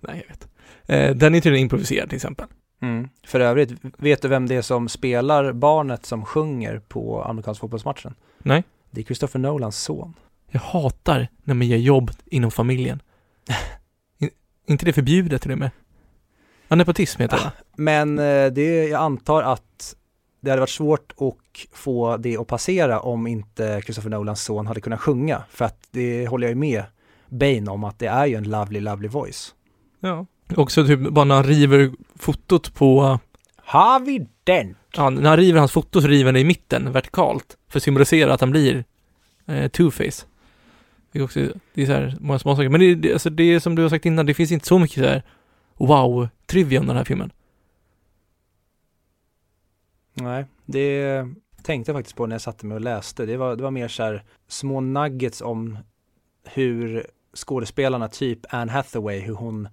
[0.00, 0.48] Nej, jag vet.
[0.86, 2.46] Eh, den är tydligen improviserad till exempel.
[2.82, 3.08] Mm.
[3.26, 8.14] För övrigt, vet du vem det är som spelar barnet som sjunger på amerikanska fotbollsmatchen?
[8.38, 8.64] Nej.
[8.90, 10.14] Det är Christopher Nolans son.
[10.50, 13.02] Jag hatar när man ger jobb inom familjen.
[14.18, 14.30] In,
[14.66, 15.70] inte det förbjudet till och med?
[16.68, 17.52] Ja, nepotism heter det?
[17.76, 19.96] Men eh, det, jag antar att
[20.40, 24.80] det hade varit svårt att få det att passera om inte Christopher Nolans son hade
[24.80, 25.42] kunnat sjunga.
[25.50, 26.84] För att det håller jag ju med
[27.32, 29.54] Bane om att det är ju en lovely, lovely voice.
[30.00, 30.26] Ja.
[30.56, 33.18] Också typ bara när han river fotot på,
[33.56, 34.76] Harvey Dent!
[34.96, 37.82] ja, när han river hans foto så river han det i mitten vertikalt för att
[37.82, 38.84] symbolisera att han blir
[39.46, 40.24] eh, two-face.
[41.12, 41.40] Det är också,
[41.74, 42.68] det är så här många små saker.
[42.68, 44.78] Men det, det, alltså det är som du har sagt innan, det finns inte så
[44.78, 45.22] mycket så här
[45.76, 47.32] wow-trivia om den här filmen.
[50.14, 51.26] Nej, det
[51.62, 53.26] tänkte jag faktiskt på när jag satte mig och läste.
[53.26, 55.78] Det var, det var mer så här små nuggets om
[56.44, 59.68] hur skådespelarna, typ Anne Hathaway, hur hon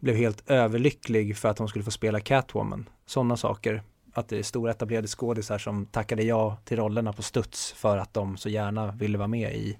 [0.00, 2.88] blev helt överlycklig för att hon skulle få spela Catwoman.
[3.06, 3.82] Sådana saker.
[4.12, 8.14] Att det är stora etablerade skådisar som tackade ja till rollerna på studs för att
[8.14, 9.78] de så gärna ville vara med i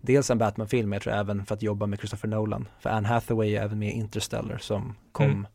[0.00, 2.68] dels en Batman-film, jag tror även för att jobba med Christopher Nolan.
[2.80, 5.46] För Anne Hathaway är även med i Interstellar som kom Mm.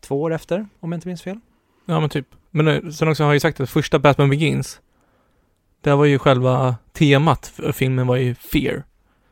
[0.00, 1.40] två år efter, om jag inte minns fel.
[1.86, 2.26] Ja men typ.
[2.50, 4.80] Men eh, sen också har jag ju sagt att första Batman Begins,
[5.80, 8.82] det var ju själva temat för filmen var ju fear.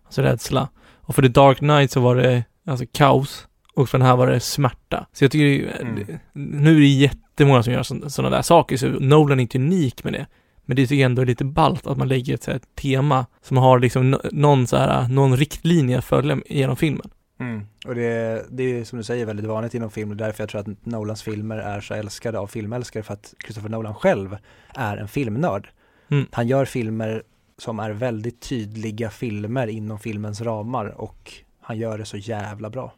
[0.04, 0.68] Alltså rädsla.
[1.10, 3.48] Och för The Dark Knight så var det alltså kaos.
[3.74, 5.06] Och för den här var det smärta.
[5.12, 6.18] Så jag tycker det, Mm.
[6.32, 10.12] nu är det jättemånga som gör sådana där saker, så Nolan är inte unik med
[10.12, 10.26] det.
[10.64, 13.26] Men det tycker jag ändå är lite ballt att man lägger ett så här tema
[13.42, 17.10] som har liksom någon så här, någon riktlinje att följa genom filmen.
[17.40, 17.66] Mm.
[17.86, 20.86] Och det, det är som du säger väldigt vanligt inom film därför jag tror att
[20.86, 24.36] Nolans filmer är så älskade av filmälskare för att Christopher Nolan själv
[24.74, 25.68] är en filmnörd.
[26.10, 26.26] Mm.
[26.32, 27.22] Han gör filmer
[27.60, 32.92] som är väldigt tydliga filmer inom filmens ramar och han gör det så jävla bra.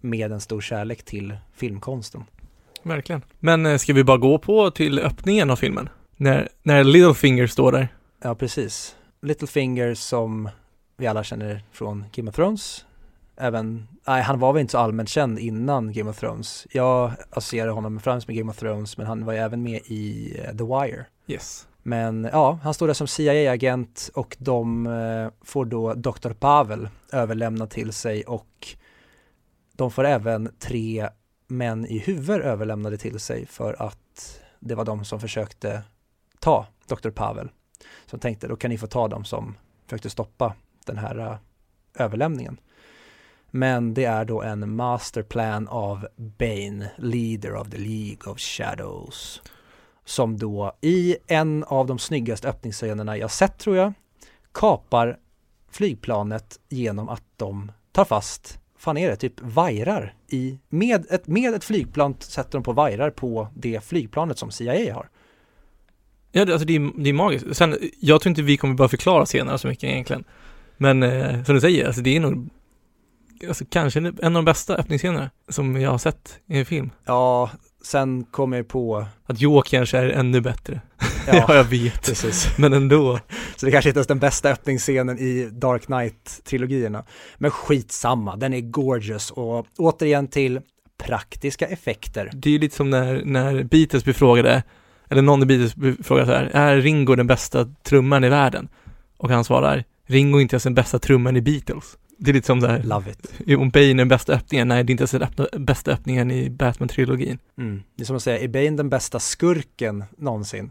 [0.00, 2.24] Med en stor kärlek till filmkonsten.
[2.82, 3.22] Verkligen.
[3.38, 5.88] Men eh, ska vi bara gå på till öppningen av filmen?
[6.16, 7.88] När, när Littlefinger står där.
[8.22, 8.96] Ja, precis.
[9.22, 10.48] Littlefinger som
[10.96, 12.84] vi alla känner från Game of Thrones.
[13.36, 16.66] Även, nej han var väl inte så allmänt känd innan Game of Thrones.
[16.70, 20.34] Jag associerar honom främst med Game of Thrones men han var ju även med i
[20.38, 21.04] eh, The Wire.
[21.26, 21.66] Yes.
[21.88, 26.32] Men ja, han står där som CIA-agent och de eh, får då Dr.
[26.32, 28.76] Pavel överlämnad till sig och
[29.72, 31.08] de får även tre
[31.46, 35.82] män i huvud överlämnade till sig för att det var de som försökte
[36.40, 37.10] ta Dr.
[37.10, 37.48] Pavel.
[38.06, 40.54] Så tänkte då kan ni få ta dem som försökte stoppa
[40.86, 41.36] den här uh,
[41.94, 42.60] överlämningen.
[43.50, 49.42] Men det är då en masterplan av Bane, leader of the League of Shadows.
[50.08, 53.92] Som då i en av de snyggaste öppningsscenerna jag sett tror jag
[54.52, 55.18] kapar
[55.70, 61.54] flygplanet genom att de tar fast, fan är det, typ vajrar i, med ett, med
[61.54, 65.08] ett flygplan sätter de på vajrar på det flygplanet som CIA har.
[66.32, 67.56] Ja, det, alltså det är, det är magiskt.
[67.56, 70.24] Sen, jag tror inte vi kommer bara förklara senare så mycket egentligen.
[70.76, 72.50] Men eh, som du säger, alltså det är nog
[73.48, 76.90] alltså, kanske en av de bästa öppningsscenerna som jag har sett i en film.
[77.04, 77.50] Ja,
[77.90, 80.80] sen kommer jag på Att Joker kanske är ännu bättre.
[81.26, 82.06] Ja, Ja, jag vet.
[82.06, 82.48] precis.
[82.58, 83.20] Men ändå.
[83.56, 87.04] Så det kanske inte är den bästa öppningsscenen i Dark Knight-trilogierna.
[87.38, 90.60] Men skitsamma, den är gorgeous och återigen till
[91.02, 92.30] praktiska effekter.
[92.34, 94.62] Det är ju lite som när, när Beatles blir frågade,
[95.08, 98.68] eller någon i Beatles blir frågad så här, är Ringo den bästa trumman i världen?
[99.16, 101.96] Och han svarar, Ringo är inte ens den bästa trumman i Beatles.
[102.20, 103.58] Det är lite som det här, Love it.
[103.58, 106.30] om Bane är den bästa öppningen, nej det är inte ens den öppna- bästa öppningen
[106.30, 107.38] i Batman-trilogin.
[107.58, 107.82] Mm.
[107.96, 110.70] Det är som att säga, är Bane den bästa skurken någonsin?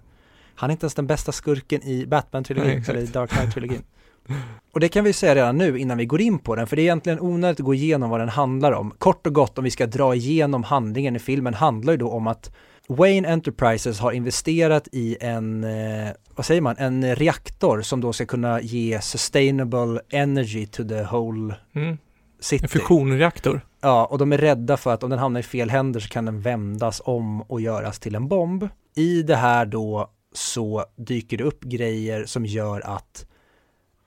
[0.55, 3.81] Han är inte ens den bästa skurken i Batman-trilogin, eller i Dark Knight-trilogin.
[4.71, 6.81] Och det kan vi säga redan nu innan vi går in på den, för det
[6.81, 8.91] är egentligen onödigt att gå igenom vad den handlar om.
[8.97, 12.27] Kort och gott, om vi ska dra igenom handlingen i filmen, handlar ju då om
[12.27, 12.55] att
[12.89, 18.25] Wayne Enterprises har investerat i en, eh, vad säger man, en reaktor som då ska
[18.25, 21.97] kunna ge sustainable energy to the whole Mm.
[22.39, 22.63] city.
[22.63, 23.61] En fusionreaktor.
[23.81, 26.25] Ja, och de är rädda för att om den hamnar i fel händer så kan
[26.25, 28.67] den vändas om och göras till en bomb.
[28.95, 33.25] I det här då så dyker det upp grejer som gör att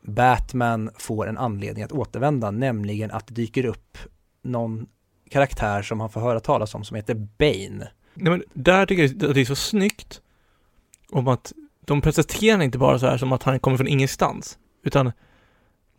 [0.03, 3.99] Batman får en anledning att återvända, nämligen att det dyker upp
[4.43, 4.87] någon
[5.31, 7.89] karaktär som han får höra talas om som heter Bane.
[8.21, 10.21] Nej men där tycker jag att det är så snyggt
[11.11, 11.53] om att
[11.85, 15.13] de presenterar inte bara så här som att han kommer från ingenstans, utan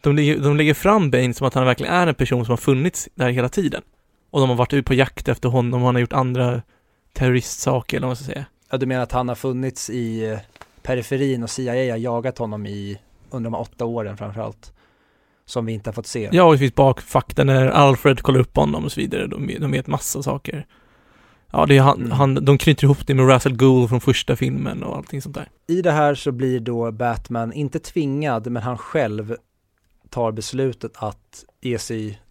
[0.02, 2.58] de lägger, de lägger fram Bane som att han verkligen är en person som har
[2.58, 3.82] funnits där hela tiden.
[4.30, 6.62] Och de har varit ute på jakt efter honom och han har gjort andra
[7.14, 8.46] terroristsaker eller vad man ska säga.
[8.72, 10.40] Ja, du menar att han har funnits i eh,
[10.82, 12.98] periferin och CIA har jagat honom i
[13.30, 14.74] under de här åtta åren framförallt.
[15.46, 16.30] Som vi inte har fått se.
[16.32, 19.28] Ja, och det finns bakfakta när Alfred kollar upp honom och så vidare.
[19.28, 20.66] De, de vet massa saker.
[21.54, 22.12] Ja, det är han, Mm.
[22.12, 25.50] han, de knyter ihop det med Russell Gould från första filmen och allting sånt där.
[25.68, 29.36] I det här så blir då Batman inte tvingad, men han själv
[30.10, 32.22] tar beslutet att ge sig,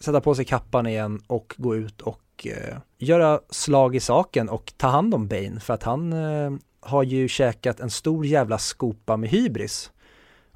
[0.00, 4.72] sätta på sig kappan igen och gå ut och eh, göra slag i saken och
[4.76, 9.16] ta hand om Bane för att han eh, har ju käkat en stor jävla skopa
[9.16, 9.90] med hybris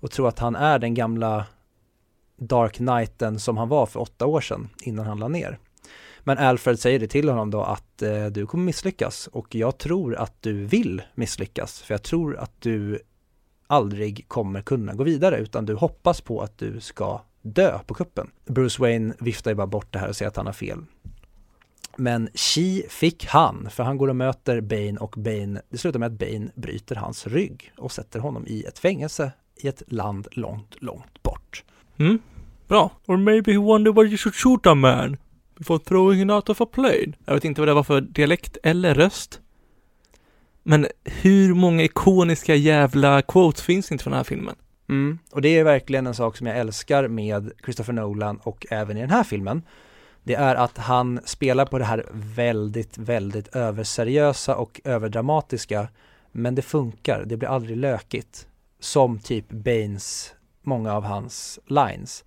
[0.01, 1.45] och tror att han är den gamla
[2.39, 5.59] Dark Knighten som han var för åtta år sedan innan han la ner.
[6.25, 10.17] Men Alfred säger det till honom då att eh, du kommer misslyckas och jag tror
[10.17, 12.99] att du vill misslyckas för jag tror att du
[13.67, 18.31] aldrig kommer kunna gå vidare utan du hoppas på att du ska dö på kuppen.
[18.47, 20.79] Bruce Wayne viftar ju bara bort det här och säger att han har fel.
[21.97, 26.07] Men Chi fick han, för han går och möter Bane och Bane, det slutar med
[26.07, 30.83] att Bane bryter hans rygg och sätter honom i ett fängelse i ett land långt,
[30.83, 31.65] långt bort.
[31.97, 32.19] Mm,
[32.69, 32.91] bra.
[33.07, 35.17] Or maybe he wonder why you should shoot a man
[35.63, 37.13] before throwing it out of a plane.
[37.25, 39.41] Jag vet inte vad det var för dialekt eller röst.
[40.63, 44.55] Men hur många ikoniska jävla quotes finns inte från den här filmen?
[44.89, 48.97] Mm, och det är verkligen en sak som jag älskar med Christopher Nolan och även
[48.97, 49.63] i den här filmen.
[50.23, 55.89] Det är att han spelar på det här väldigt, väldigt överseriösa och överdramatiska.
[56.33, 58.47] Men det funkar, det blir aldrig lökigt.
[58.81, 62.25] Som typ Baines, många av hans lines.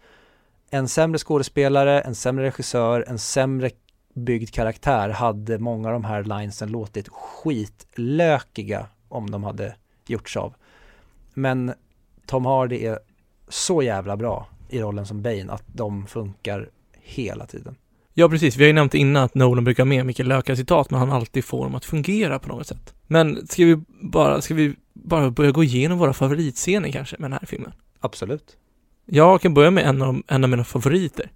[0.76, 3.70] En sämre skådespelare, en sämre regissör, en sämre
[4.14, 9.76] byggd karaktär hade många av de här linesen låtit skitlökiga om de hade
[10.08, 10.54] gjorts av.
[11.34, 11.74] Men
[12.26, 13.00] Tom Hardy är
[13.50, 16.70] så jävla bra i rollen som Bane att de funkar
[17.02, 17.76] hela tiden.
[18.14, 18.58] Ja, precis.
[18.58, 21.46] Vi har ju nämnt innan att Nolan brukar med mycket lökar citat, men han alltid
[21.46, 22.94] får dem att fungera på något sätt.
[23.08, 27.40] Men ska vi bara, ska vi bara börja gå igenom våra favoritscener kanske med den
[27.42, 27.72] här filmen?
[28.00, 28.58] Absolut.
[29.06, 31.32] Jag kan börja med en av, en av mina favoriter.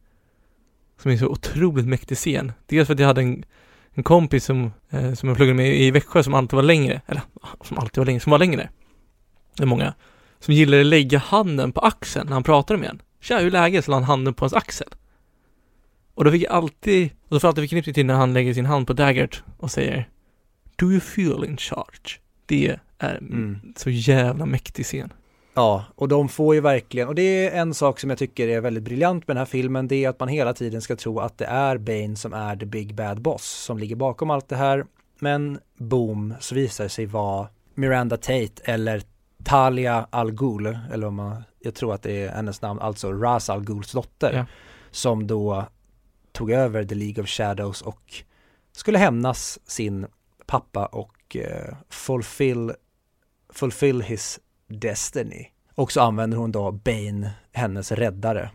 [1.02, 2.52] Som är så otroligt mäktig scen.
[2.68, 3.46] Dels för att jag hade en,
[3.94, 7.22] en kompis som, eh, som jag pluggade med i Växjö som alltid var längre, eller
[7.64, 8.70] som alltid var längre, som var längre.
[9.58, 9.94] Det är många.
[10.40, 13.02] Som gillade att lägga handen på axeln när han pratade med en.
[13.22, 13.86] Tja, hur är läget?
[13.86, 14.88] Så la han handen på hans axel.
[16.14, 18.54] Och då fick jag alltid, och då får jag alltid förknippat till när han lägger
[18.54, 20.10] sin hand på Daggert och säger
[20.76, 22.20] Do you feel in charge?
[22.46, 23.60] Det är Mm.
[23.76, 25.14] så jävla mäktig scen.
[25.60, 28.62] Ja, och de får ju verkligen, och det är en sak som jag tycker är
[28.62, 31.38] väldigt briljant med den här filmen, det är att man hela tiden ska tro att
[31.38, 34.86] det är Bane som är the big bad boss som ligger bakom allt det här.
[35.20, 39.02] Men boom, så visar det sig vara Miranda Tate eller
[39.44, 43.50] Talia Al Ghul, eller om man, jag tror att det är hennes namn, alltså Ras
[43.50, 44.46] Al Ghuls dotter, Ja.
[44.92, 45.66] som då
[46.32, 48.14] tog över The League of Shadows och
[48.72, 50.06] skulle hämnas sin
[50.46, 52.72] pappa och eh, fulfill,
[53.54, 54.40] fulfill his
[54.70, 55.48] destiny.
[55.76, 58.50] Och så använder hon då Bane, hennes räddare,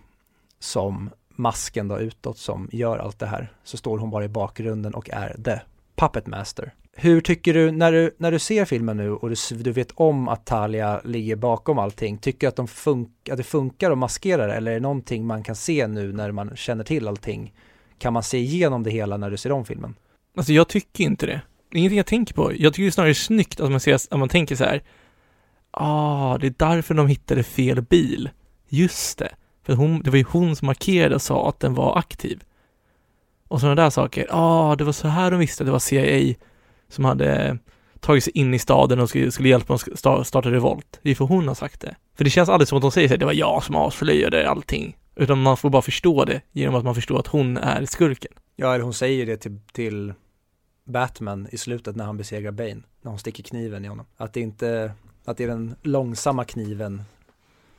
[0.58, 3.52] som masken då utåt som gör allt det här.
[3.64, 5.60] Så står hon bara i bakgrunden och är the
[5.96, 6.74] puppet master.
[6.96, 10.28] Hur tycker du, när du, när du ser filmen nu och du, du vet om
[10.28, 14.46] att Talia ligger bakom allting, tycker du att, de fun- att det funkar att maskera
[14.46, 17.54] det eller är det någonting man kan se nu när man känner till allting?
[17.98, 19.94] Kan man se igenom det hela när du ser om filmen?
[20.36, 21.40] Alltså jag tycker inte det.
[21.70, 22.52] Det är ingenting jag tänker på.
[22.54, 24.82] Jag tycker det är snarare snyggt att man ser, att man tänker så här.
[25.76, 28.30] Ah, det är därför de hittade fel bil.
[28.68, 29.34] Just det.
[29.66, 32.42] För hon, det var ju hon som markerade och sa att den var aktiv.
[33.48, 34.26] Och sådana där saker.
[34.30, 35.64] Ah, det var så här de visste.
[35.64, 36.34] Det var CIA
[36.88, 37.58] som hade
[38.00, 39.78] tagit sig in i staden och skulle, skulle hjälpa dem
[40.18, 41.00] att starta revolt.
[41.02, 41.96] Det är för hon har sagt det.
[42.16, 44.96] För det känns aldrig som att de säger att det var jag som avslöjade allting.
[45.16, 48.32] Utan man får bara förstå det genom att man förstår att hon är skurken.
[48.56, 50.12] Ja, eller hon säger det till, till
[50.84, 54.06] Batman i slutet när han besegrar Bane, när hon sticker kniven i honom.
[54.16, 54.92] Att det inte,
[55.24, 57.02] att det är den långsamma kniven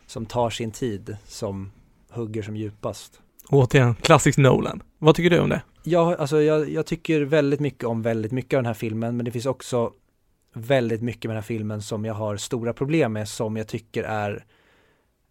[0.08, 1.72] som tar sin tid som
[2.10, 3.22] hugger som djupast.
[3.50, 4.84] Återigen, klassisk Nolan.
[4.98, 5.62] Vad tycker du om det?
[5.84, 9.26] Ja, alltså jag, jag tycker väldigt mycket om väldigt mycket av den här filmen, men
[9.26, 9.92] det finns också
[10.54, 14.04] väldigt mycket med den här filmen som jag har stora problem med, som jag tycker
[14.04, 14.46] är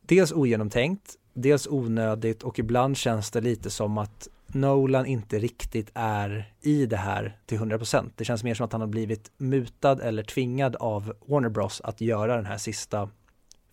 [0.01, 6.53] dels ogenomtänkt, dels onödigt och ibland känns det lite som att Nolan inte riktigt är
[6.61, 8.11] i det här till 100%.
[8.17, 12.01] Det känns mer som att han har blivit mutad eller tvingad av Warner Bros att
[12.01, 13.09] göra den här sista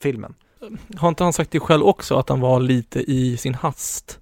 [0.01, 0.33] filmen.
[0.95, 4.19] Har inte han sagt det själv också, att han var lite i sin hast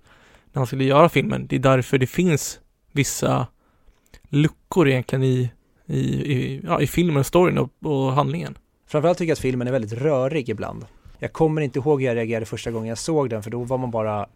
[0.53, 1.47] när han skulle göra filmen?
[1.47, 2.59] Det är därför det finns
[2.91, 3.47] vissa
[4.29, 5.51] luckor egentligen i,
[5.85, 5.99] i,
[6.33, 8.57] i, ja, i filmen, storyn och, och handlingen.
[8.87, 10.85] Framförallt tycker jag att filmen är väldigt rörig ibland.
[11.19, 13.77] Jag kommer inte ihåg hur jag reagerade första gången jag såg den för då var
[13.77, 14.27] man bara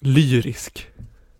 [0.00, 0.88] Lyrisk.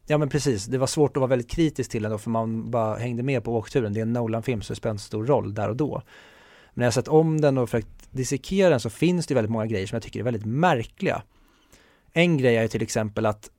[0.06, 2.70] Ja men precis, det var svårt att vara väldigt kritisk till den då för man
[2.70, 3.92] bara hängde med på åkturen.
[3.92, 6.02] Det är en Nolan-film så det spelar en stor roll där och då.
[6.74, 9.66] Men när jag sett om den och försökt dissekera den så finns det väldigt många
[9.66, 11.22] grejer som jag tycker är väldigt märkliga.
[12.12, 13.50] En grej är till exempel att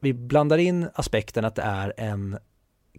[0.00, 2.38] vi blandar in aspekten att det är en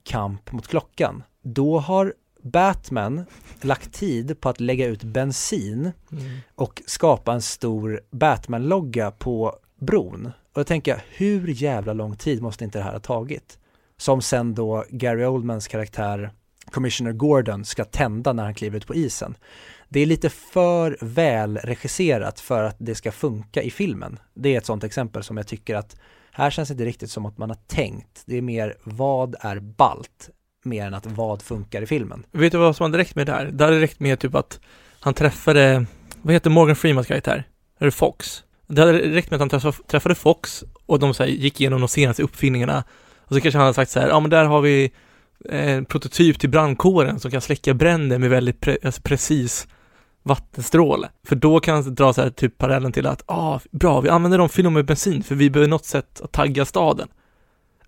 [0.03, 1.23] kamp mot klockan.
[1.41, 2.13] Då har
[2.43, 3.25] Batman
[3.61, 6.39] lagt tid på att lägga ut bensin Mm.
[6.55, 10.31] och skapa en stor Batman-logga på bron.
[10.53, 13.57] Och då tänker jag, hur jävla lång tid måste inte det här ha tagit?
[13.97, 16.31] Som sen då Gary Oldmans karaktär
[16.71, 19.35] Commissioner Gordon ska tända när han kliver ut på isen.
[19.89, 24.19] Det är lite för väl regisserat för att det ska funka i filmen.
[24.33, 25.95] Det är ett sånt exempel som jag tycker att
[26.31, 28.23] här känns det inte riktigt som att man har tänkt.
[28.25, 30.29] Det är mer vad är balt
[30.63, 32.25] mer än att vad funkar i filmen.
[32.31, 33.45] Vet du vad som hade räckt med där?
[33.45, 34.59] Det hade räckt med typ att
[34.99, 35.85] han träffade,
[36.21, 37.43] vad heter Morgan Freemans karaktär?
[37.79, 38.43] Är det Fox?
[38.71, 42.23] Det hade räckt med att han träffade, Fox och de så gick igenom de senaste
[42.23, 42.83] uppfinningarna
[43.19, 44.91] och så kanske han hade sagt så här, ja men där har vi
[45.49, 49.67] en prototyp till brandkåren som kan släcka bränder med väldigt pre, alltså precis
[50.23, 51.09] vattenstråle.
[51.27, 54.37] För då kan han dra så här typ parallellen till att, ah, bra, vi använder
[54.37, 57.07] dem, fyller med bensin för vi behöver något sätt att tagga staden.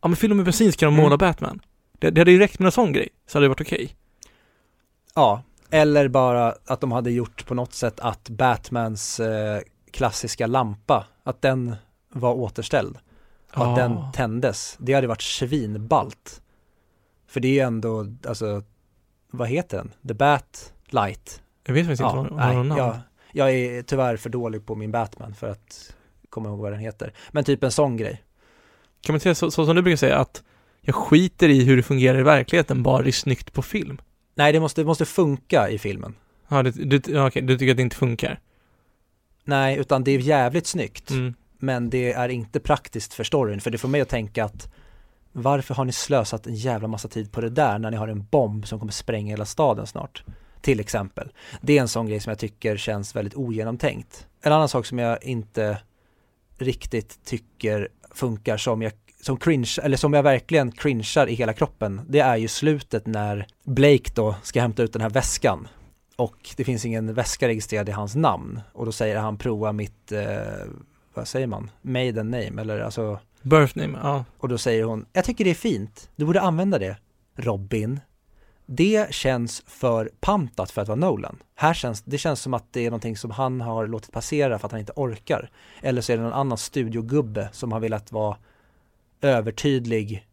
[0.02, 1.04] Ja men fyller med bensin så kan de Mm.
[1.04, 1.60] måla Batman.
[2.00, 3.96] Det, det hade ju räckt med en sån grej, så hade det varit okej.
[5.16, 9.60] Ja, eller bara att de hade gjort på något sätt att Batmans eh,
[9.94, 11.76] klassiska lampa, att den
[12.10, 12.98] var återställd.
[13.54, 14.12] Och att den Ah.
[14.12, 14.78] tändes.
[14.80, 16.42] Det hade varit svinbalt.
[17.28, 18.64] För det är ju ändå, alltså,
[19.32, 19.92] vad heter den?
[20.08, 21.42] The Bat Light.
[21.66, 22.80] Jag vet faktiskt Ja, inte vad någon namn.
[22.84, 22.98] jag,
[23.32, 25.96] jag är tyvärr för dålig på min Batman för att
[26.30, 27.14] komma ihåg vad den heter.
[27.32, 28.24] Men typ en sån grej.
[29.02, 30.44] Kan man säga så, så som du brukar säga att
[30.82, 34.02] jag skiter i hur det fungerar i verkligheten, bara det är snyggt på film.
[34.36, 36.16] Nej, det måste, det måste funka i filmen.
[36.48, 38.40] Ja, du, du, okej, du tycker att det inte funkar?
[39.44, 41.10] Nej, utan det är jävligt snyggt.
[41.10, 41.34] Mm.
[41.58, 44.74] Men det är inte praktiskt för storyn, för det får mig att tänka att
[45.32, 48.26] varför har ni slösat en jävla massa tid på det där när ni har en
[48.32, 50.24] bomb som kommer spränga hela staden snart?
[50.62, 51.32] Till exempel.
[51.62, 54.28] Det är en sån grej som jag tycker känns väldigt ogenomtänkt.
[54.42, 55.78] En annan sak som jag inte
[56.58, 62.02] riktigt tycker funkar som jag som cringe, eller som jag verkligen cringear i hela kroppen,
[62.08, 65.68] det är ju slutet när Blake då ska hämta ut den här väskan
[66.16, 70.12] och det finns ingen väska registrerad i hans namn och då säger han prova mitt,
[70.12, 70.66] eh,
[71.14, 74.26] vad säger man, maiden name eller alltså Birth name, ja.
[74.38, 76.98] och då säger hon, jag tycker det är fint, du borde använda det,
[77.36, 78.00] Robin.
[78.66, 81.38] Det känns för pantat för att vara Nolan.
[81.56, 84.66] Här känns, det känns som att det är någonting som han har låtit passera för
[84.66, 85.50] att han inte orkar.
[85.82, 88.38] Eller så är det någon annan studiogubbe som har velat vara
[89.22, 90.28] övertydlig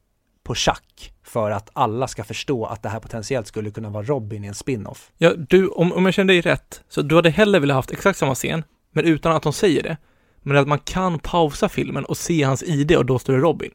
[0.44, 4.44] på schack för att alla ska förstå att det här potentiellt skulle kunna vara Robin
[4.44, 5.10] i en spin-off.
[5.18, 8.18] ja du, om, om jag kände dig rätt, så du hade hellre velat haft exakt
[8.18, 9.96] samma scen, men utan att de säger det.
[10.42, 13.70] Men att man kan pausa filmen och se hans ID och då står det Robin.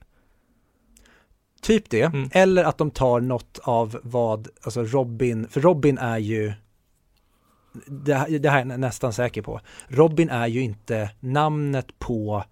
[1.61, 2.29] Typ det, Mm.
[2.31, 6.53] eller att de tar något av vad, alltså Robin, för Robin är ju
[7.85, 9.61] det, här- det här är jag nästan säker på.
[9.87, 12.43] Robin är ju inte namnet på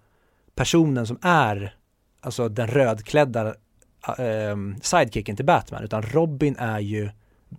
[0.55, 1.75] personen som är
[2.21, 3.55] alltså den rödklädda
[4.07, 7.09] Eh, ehm, sidekicken till Batman, utan Robin är ju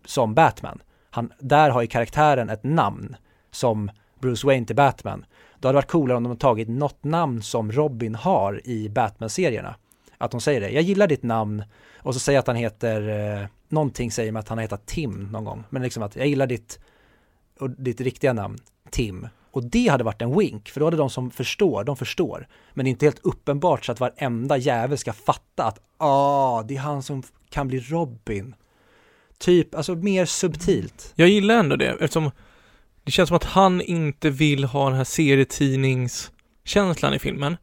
[0.05, 0.83] som Batman.
[1.11, 3.17] Han, där har ju karaktären ett namn
[3.51, 3.91] som
[4.21, 5.25] Bruce Wayne till Batman.
[5.59, 8.89] Då hade det varit coolare om de hade tagit något namn som Robin har i
[8.89, 9.75] Batman-serierna.
[10.19, 11.65] Att de säger det, jag gillar ditt namn
[11.97, 15.29] och så säger att han heter, eh, någonting säger mig att han har hetat Tim
[15.33, 15.65] någon gång.
[15.71, 16.81] Men liksom att jag gillar ditt,
[17.61, 18.59] och ditt riktiga namn,
[18.91, 19.29] Tim.
[19.55, 22.47] Och det hade varit en wink, för då hade de som förstår, de förstår.
[22.73, 26.77] Men det är inte helt uppenbart så att varenda jävel ska fatta att ah, det
[26.77, 28.55] är han som kan bli Robin.
[29.39, 31.13] Typ, alltså mer subtilt.
[31.15, 32.31] Jag gillar ändå det, eftersom
[33.05, 37.57] det känns som att han inte vill ha den här serietidningskänslan i filmen.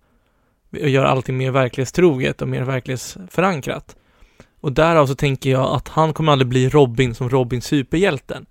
[0.71, 3.95] Och göra allting mer verklighetstroget och mer verklighetsförankrat.
[4.61, 8.45] Och därav så tänker jag att han kommer aldrig bli Robin som Robin superhjälten.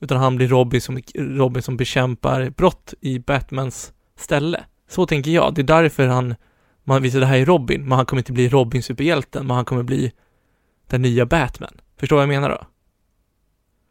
[0.00, 4.64] Utan han blir Robin som, Robin som bekämpar brott i Batmans ställe.
[4.88, 5.54] Så tänker jag.
[5.54, 6.34] Det är därför han,
[6.84, 9.64] man visar det här i Robin, men han kommer inte bli Robin superhjälten, men han
[9.64, 10.12] kommer bli
[10.86, 11.80] den nya Batman.
[11.96, 12.66] Förstår vad jag menar då?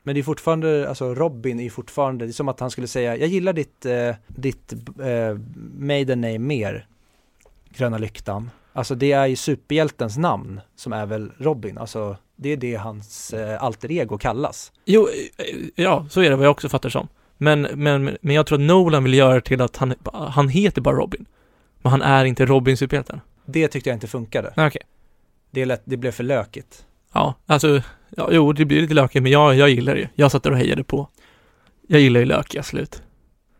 [0.03, 2.87] Men det är fortfarande, alltså Robin är ju fortfarande, det är som att han skulle
[2.87, 5.37] säga, jag gillar ditt, eh, ditt eh,
[5.77, 6.87] maiden name mer,
[7.69, 8.49] Gröna Lyktan.
[8.73, 13.33] Alltså det är ju superhjältens namn som är väl Robin, alltså det är det hans
[13.33, 14.71] eh, alter ego kallas.
[14.85, 15.07] Jo,
[15.37, 17.07] eh, ja, så är det vad jag också fattar som.
[17.37, 20.81] Men, men, men jag tror att Nolan vill göra det till att han, han heter
[20.81, 21.25] bara Robin.
[21.81, 23.21] Men han är inte Robin superhjälten.
[23.45, 24.53] Det tyckte jag inte funkade.
[24.57, 24.81] Okej.
[25.51, 26.85] Det, är lätt, det blev för lökigt.
[27.13, 30.09] Ja, alltså, ja, jo, det blir lite lökigt, men jag, jag gillar det.
[30.15, 31.09] Jag satt där och hejade på.
[31.87, 33.01] Jag gillar ju lökiga slut.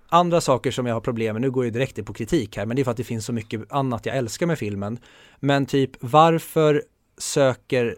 [0.10, 2.76] Andra saker som jag har problem med, nu går jag direkt på kritik här, men
[2.76, 5.00] det är för att det finns så mycket annat jag älskar med filmen.
[5.40, 6.84] Men typ varför
[7.18, 7.96] söker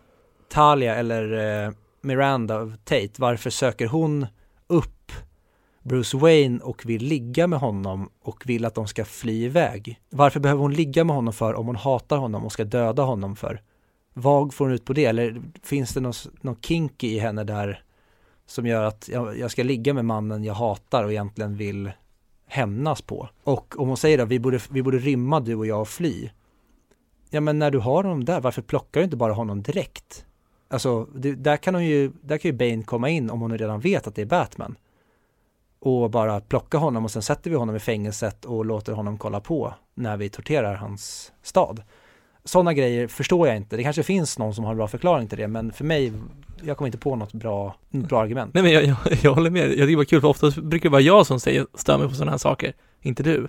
[0.49, 1.71] Talia eller eh,
[2.01, 4.27] Miranda Tate, varför söker hon
[4.67, 5.11] upp
[5.83, 10.01] Bruce Wayne och vill ligga med honom och vill att de ska fly iväg?
[10.09, 13.35] Varför behöver hon ligga med honom för om hon hatar honom och ska döda honom
[13.35, 13.61] för?
[14.13, 15.05] Vad får hon ut på det?
[15.05, 17.83] Eller finns det någon, någon kinky i henne där
[18.45, 21.91] som gör att jag, jag ska ligga med mannen jag hatar och egentligen vill
[22.47, 23.29] hämnas på.
[23.43, 26.29] Och om hon säger att vi borde, vi borde rymma du och jag och fly.
[27.29, 30.25] Ja men när du har honom där, varför plockar du inte bara honom direkt?
[30.70, 33.80] Alltså, det, där kan hon ju, där kan ju Bane komma in om hon redan
[33.80, 34.76] vet att det är Batman.
[35.80, 39.39] Och bara plocka honom och sen sätter vi honom i fängelset och låter honom kolla
[39.39, 41.84] på när vi torterar hans stad.
[42.43, 43.78] Sådana grejer förstår jag inte.
[43.78, 46.13] Det kanske finns någon som har en bra förklaring till det, men för mig,
[46.63, 48.53] jag kommer inte på något bra, något bra argument.
[48.53, 50.89] Nej men jag, jag, jag håller med, jag tycker det var kul för oftast brukar
[50.89, 53.43] det vara jag som säger stör mig på sådana här saker, inte du.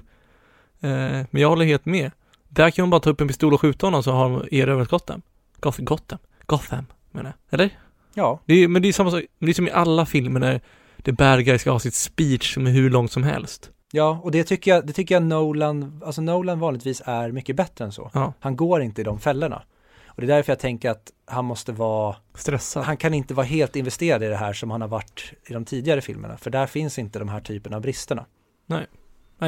[0.81, 2.11] Eh, men jag håller helt med.
[2.49, 4.89] Där kan hon bara ta upp en pistol och skjuta honom så har de erövrat
[4.89, 5.23] Gotham.
[5.61, 6.87] Gotham, Gotham, Gotham
[7.19, 7.61] menar jag.
[7.61, 7.71] Eller?
[8.15, 10.41] Ja, Det är, men det är samma sak, men det är som i alla filmer
[10.41, 10.61] när
[11.05, 13.71] the bad guy ska ha sitt speech som är hur långt som helst.
[13.93, 17.85] Ja, och det tycker jag, det tycker jag Nolan, alltså Nolan vanligtvis är mycket bättre
[17.85, 18.11] än så.
[18.15, 19.63] Ja, Han går inte i de fällorna.
[20.07, 22.85] Och det är därför jag tänker att han måste vara, stressad.
[22.85, 25.65] han kan inte vara helt investerad i det här som han har varit i de
[25.65, 26.37] tidigare filmerna.
[26.37, 28.27] För där finns inte de här typerna av bristerna.
[28.67, 28.87] Nej,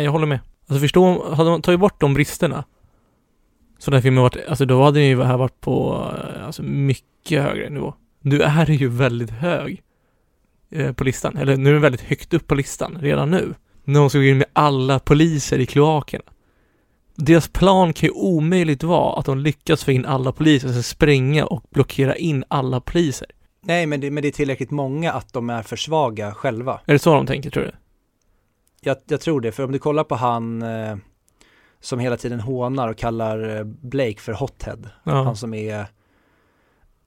[0.05, 0.41] jag håller med.
[0.66, 2.64] Alltså förstå, hade man tagit bort de bristerna
[3.81, 6.62] så den här filmen varit, alltså då hade den ju här varit på, eh, alltså
[6.62, 7.95] mycket högre nivå.
[8.20, 9.83] Nu är det ju väldigt hög
[10.70, 13.55] eh, på listan, eller nu är den väldigt högt upp på listan redan nu.
[13.85, 16.24] När de ska gå in med alla poliser i kloakerna.
[17.14, 21.47] Deras plan kan ju omöjligt vara att de lyckas få in alla poliser, alltså spränga
[21.47, 23.28] och blockera in alla poliser.
[23.62, 26.81] Nej, men det, men det är tillräckligt många att de är för svaga själva.
[26.87, 27.72] Är det så de tänker tror du?
[28.81, 30.97] Jag, jag tror det, för om du kollar på han eh,
[31.81, 35.22] som hela tiden hånar och kallar eh, Blake för hothead, Ja.
[35.22, 35.87] han som är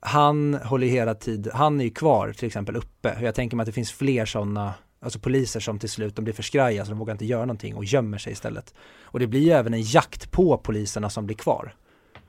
[0.05, 3.17] han håller hela tiden, han är ju kvar till exempel uppe.
[3.21, 6.33] Jag tänker mig att det finns fler sådana, alltså poliser som till slut, de blir
[6.33, 8.73] för skraja så de vågar inte göra någonting och gömmer sig istället.
[9.03, 11.75] Och det blir ju även en jakt på poliserna som blir kvar.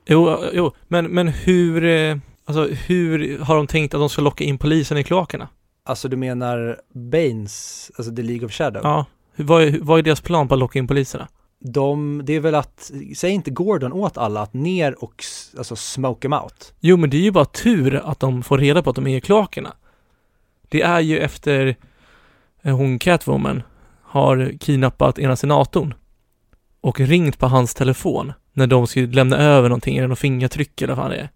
[0.05, 4.43] Jo, jo, men, men hur, eh, alltså hur har de tänkt att de ska locka
[4.43, 5.49] in polisen i kloakerna?
[5.83, 8.81] Alltså du menar Baines, alltså The League of Shadow?
[8.83, 9.05] Ja.
[9.35, 11.27] Vad, är, vad är deras plan på att locka in poliserna?
[11.73, 15.23] De, det är väl att, säg inte Gordon åt alla att ner och
[15.57, 16.73] alltså smoke them out.
[16.79, 19.17] Jo, men det är ju bara tur att de får reda på att de är
[19.17, 19.73] i kloakerna.
[20.69, 21.75] Det är ju efter
[22.61, 23.63] eh, hon Catwoman
[24.01, 25.93] har kidnappat ena senatorn
[26.81, 30.95] och ringt på hans telefon när de ska lämna över någonting, eller något fingertryck eller
[30.95, 31.29] vad fan det är.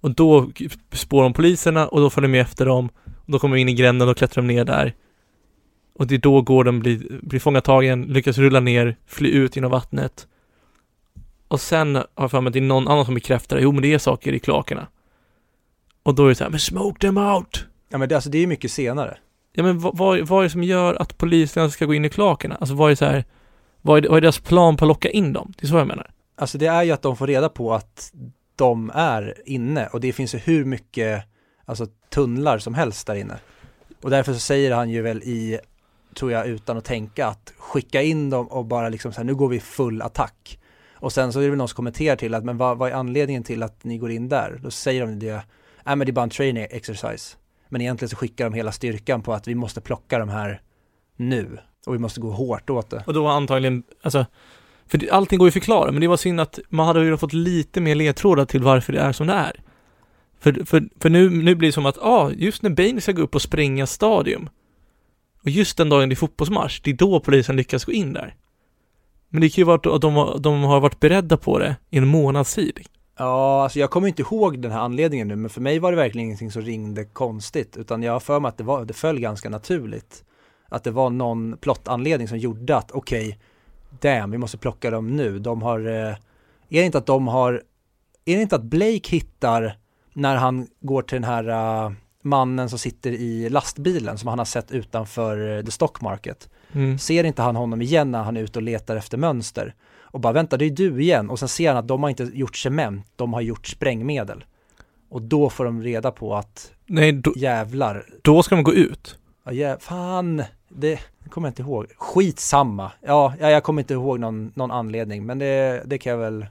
[0.00, 0.50] Och då
[0.92, 2.88] spår de poliserna och då följer de med efter dem.
[3.04, 4.94] Och då kommer de in i gränden och klättrar de ner där.
[5.94, 10.26] Och det är då Gordon blir, blir fångatagen, lyckas rulla ner, fly ut genom vattnet.
[11.48, 13.82] Och sen har jag för mig att det är någon annan som bekräftar, jo men
[13.82, 14.86] det är saker i kloakerna.
[16.02, 17.66] Och då är det så här, men smoke them out!
[17.88, 19.18] Ja men det, alltså det är ju mycket senare.
[19.52, 22.08] Ja men vad, vad, vad är det som gör att poliserna ska gå in i
[22.08, 22.54] kloakerna?
[22.54, 23.24] Alltså vad är så här,
[23.80, 25.52] vad är, vad är deras plan på att locka in dem?
[25.56, 26.10] Det är så jag menar.
[26.36, 28.12] Alltså det är ju att de får reda på att
[28.56, 31.24] de är inne och det finns ju hur mycket
[31.64, 33.38] alltså tunnlar som helst där inne.
[34.02, 35.58] Och därför så säger han ju väl i,
[36.14, 39.34] tror jag utan att tänka, att skicka in dem och bara liksom så här, nu
[39.34, 40.58] går vi full attack.
[40.94, 42.94] Och sen så är det väl någon som kommenterar till att, men vad, vad är
[42.94, 44.60] anledningen till att ni går in där?
[44.62, 45.32] Då säger de det,
[45.84, 47.36] nej men det är bara en training exercise.
[47.68, 50.60] Men egentligen så skickar de hela styrkan på att vi måste plocka de här
[51.16, 51.58] nu.
[51.86, 53.02] Och vi måste gå hårt åt det.
[53.06, 54.26] Och då antagligen, alltså,
[54.86, 57.32] för allting går ju att förklara, men det var synd att man hade ju fått
[57.32, 59.60] lite mer ledtrådar till varför det är som det är.
[60.40, 63.12] För, för, för nu, nu blir det som att, ja, ah, just när Bane ska
[63.12, 64.48] gå upp och spränga stadium,
[65.42, 68.34] och just den dagen det är fotbollsmatch, det är då polisen lyckas gå in där.
[69.28, 71.98] Men det kan ju vara att de, har- de har varit beredda på det i
[71.98, 72.78] en månads tid.
[73.18, 75.96] Ja, alltså jag kommer inte ihåg den här anledningen nu, men för mig var det
[75.96, 79.20] verkligen ingenting som ringde konstigt, utan jag har för mig att det, var, det föll
[79.20, 80.24] ganska naturligt.
[80.68, 83.38] Att det var någon plottanledning som gjorde att okej,
[84.00, 85.38] damn, vi måste plocka dem nu.
[85.38, 86.16] De har, eh, är
[86.68, 87.52] det inte att de har,
[88.24, 89.76] är det inte att Blake hittar
[90.12, 94.44] när han går till den här eh, mannen som sitter i lastbilen som han har
[94.46, 96.48] sett utanför eh, the stock market.
[96.72, 96.98] Mm.
[96.98, 99.74] Ser inte han honom igen när han är ute och letar efter mönster?
[100.00, 101.30] Och bara vänta, det är du igen.
[101.30, 104.44] Och sen ser han att de har inte gjort cement, de har gjort sprängmedel.
[105.08, 109.18] Och då får de reda på att Nej, då, jävlar, då ska de gå ut.
[109.44, 110.98] ja, jä- fan, det
[111.30, 111.86] kommer jag inte ihåg.
[111.96, 112.92] Skitsamma.
[113.00, 116.46] Ja, ja jag kommer inte ihåg någon, någon anledning, men det, det kan jag väl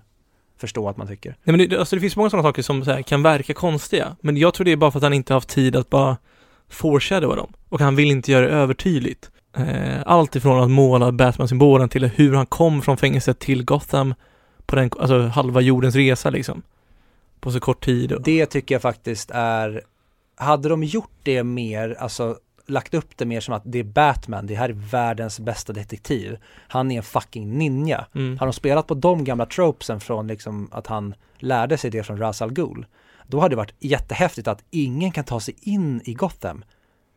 [0.62, 1.36] förstå att man tycker.
[1.43, 4.16] Nej men det, alltså det finns många sådana saker som så här, kan verka konstiga,
[4.22, 6.18] men jag tror det är bara för att han inte har haft tid att bara
[6.70, 7.53] foreshadowa dem.
[7.70, 9.32] Och han vill inte göra det övertydligt.
[9.57, 14.14] Eh, allt ifrån att måla Batman-symbolen till hur han kom från fängelset till Gotham
[14.66, 16.62] på den, alltså halva jordens resa liksom.
[17.39, 18.12] På så kort tid.
[18.12, 19.82] Och, Det tycker jag faktiskt är,
[20.36, 22.38] hade de gjort det mer, alltså
[22.68, 26.38] lagt upp det mer som att det är Batman, det här är världens bästa detektiv.
[26.68, 28.05] Han är en fucking ninja.
[28.16, 28.38] mm.
[28.38, 32.18] Har de spelat på de gamla tropesen från liksom att han lärde sig det från
[32.18, 32.86] Ra's al Ghul,
[33.28, 36.66] då hade det varit jättehäftigt att ingen kan ta sig in i Gotham,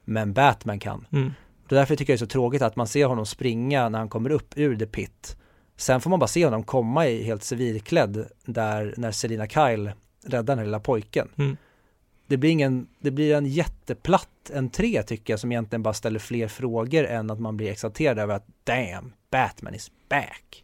[0.05, 1.07] men Batman kan.
[1.12, 1.32] Mm.
[1.62, 4.09] Och därför tycker jag det är så tråkigt att man ser honom springa när han
[4.09, 5.36] kommer upp ur The Pit.
[5.76, 9.92] Sen får man bara se honom komma i helt civilklädd där när Selina Kyle
[10.24, 11.28] räddar den här lilla pojken.
[11.36, 11.57] Mm.
[12.27, 16.49] Det blir ingen, det blir en jätteplatt entré tycker jag som egentligen bara ställer fler
[16.49, 20.62] frågor än att man blir exalterad över att damn, Batman is back.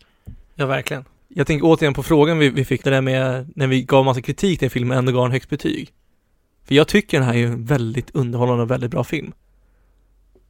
[0.54, 1.04] Ja, verkligen.
[1.28, 4.22] Jag tänker återigen på frågan vi, vi fick, det där med när vi gav massa
[4.22, 5.92] kritik till filmen och ändå gav en högst betyg.
[6.64, 9.32] För jag tycker den här är en väldigt underhållande och väldigt bra film.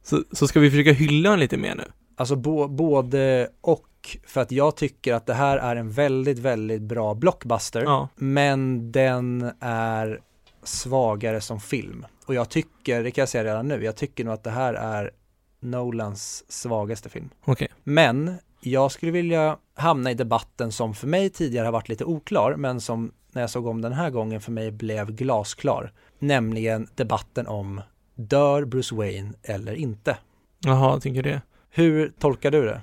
[0.03, 1.83] Så, så ska vi försöka hylla den lite mer nu?
[2.15, 6.81] Alltså bo, både och för att jag tycker att det här är en väldigt, väldigt
[6.81, 7.81] bra blockbuster.
[7.83, 8.09] Ja.
[8.15, 10.19] Men den är
[10.63, 12.05] svagare som film.
[12.25, 14.73] Och jag tycker, det kan jag säga redan nu, jag tycker nog att det här
[14.73, 15.11] är
[15.59, 17.29] Nolans svagaste film.
[17.45, 17.67] Okej.
[17.83, 22.55] Men jag skulle vilja hamna i debatten som för mig tidigare har varit lite oklar,
[22.55, 25.93] men som när jag såg om den här gången för mig blev glasklar.
[26.19, 27.81] Nämligen debatten om
[28.15, 30.17] dör Bruce Wayne eller inte?
[30.59, 31.41] Jaha, jag tänker det.
[31.69, 32.81] Hur tolkar du det?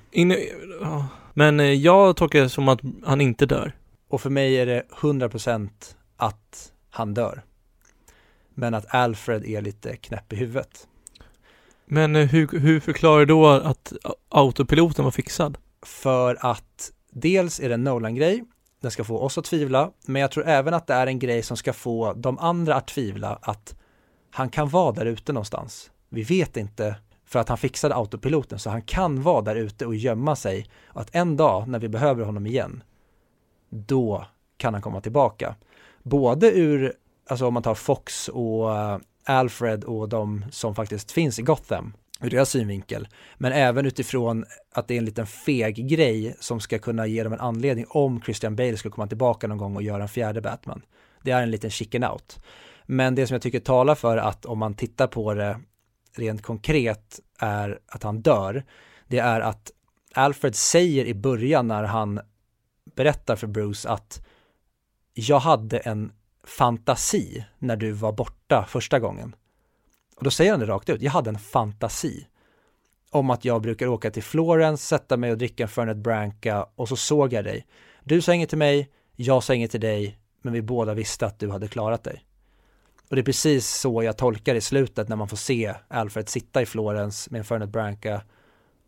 [0.81, 1.07] Ja.
[1.33, 3.75] Men eh, jag tolkar det som att han inte dör.
[4.09, 5.69] Och för mig är det 100%
[6.17, 7.43] att han dör.
[8.59, 10.87] Men att Alfred är lite knäpp i huvudet.
[11.85, 13.93] Men eh, hur, hur förklarar du då att
[14.29, 15.57] autopiloten var fixad?
[15.81, 18.43] För att dels är det en Nolan-grej,
[18.81, 21.43] den ska få oss att tvivla, men jag tror även att det är en grej
[21.43, 23.75] som ska få de andra att tvivla att
[24.31, 25.91] han kan vara där ute någonstans.
[26.09, 26.95] Vi vet inte
[27.25, 30.69] för att han fixade autopiloten så han kan vara där ute och gömma sig.
[30.85, 32.83] Och att en dag när vi behöver honom igen,
[33.69, 34.25] då
[34.57, 35.55] kan han komma tillbaka.
[36.03, 36.93] Både ur,
[37.29, 41.93] alltså om man tar Fox och eh, Alfred och de som faktiskt finns i Gotham,
[42.21, 43.07] ur deras synvinkel,
[43.37, 47.33] men även utifrån att det är en liten feg grej som ska kunna ge dem
[47.33, 50.81] en anledning om Christian Bale ska komma tillbaka någon gång och göra en fjärde Batman.
[51.23, 52.39] Det är en liten chicken out.
[52.85, 55.59] Men det som jag tycker talar för att om man tittar på det
[56.15, 58.63] rent konkret är att han dör,
[59.07, 59.71] det är att
[60.13, 62.19] Alfred säger i början när han
[62.95, 64.25] berättar för Bruce att
[65.13, 66.11] jag hade en
[66.49, 69.35] fantasi när du var borta första gången.
[70.15, 72.27] Och då säger han det rakt ut, jag hade en fantasi
[73.09, 76.89] om att jag brukar åka till Florens, sätta mig och dricka en Fernet Branca och
[76.89, 77.67] så såg jag dig.
[78.03, 81.39] Du sa inget till mig, jag sa inget till dig, men vi båda visste att
[81.39, 82.25] du hade klarat dig.
[83.09, 86.61] Och det är precis så jag tolkar i slutet när man får se Alfred sitta
[86.61, 88.21] i Florens med en Fernet Branca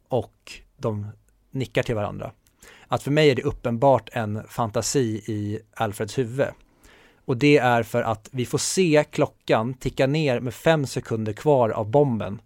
[0.08, 1.08] och de
[1.52, 2.32] nickar till varandra.
[2.88, 6.48] Att för mig är det uppenbart en fantasi i Alfreds huvud.
[7.26, 11.70] Och det är för att vi får se klockan ticka ner med fem sekunder kvar
[11.70, 12.42] av bomben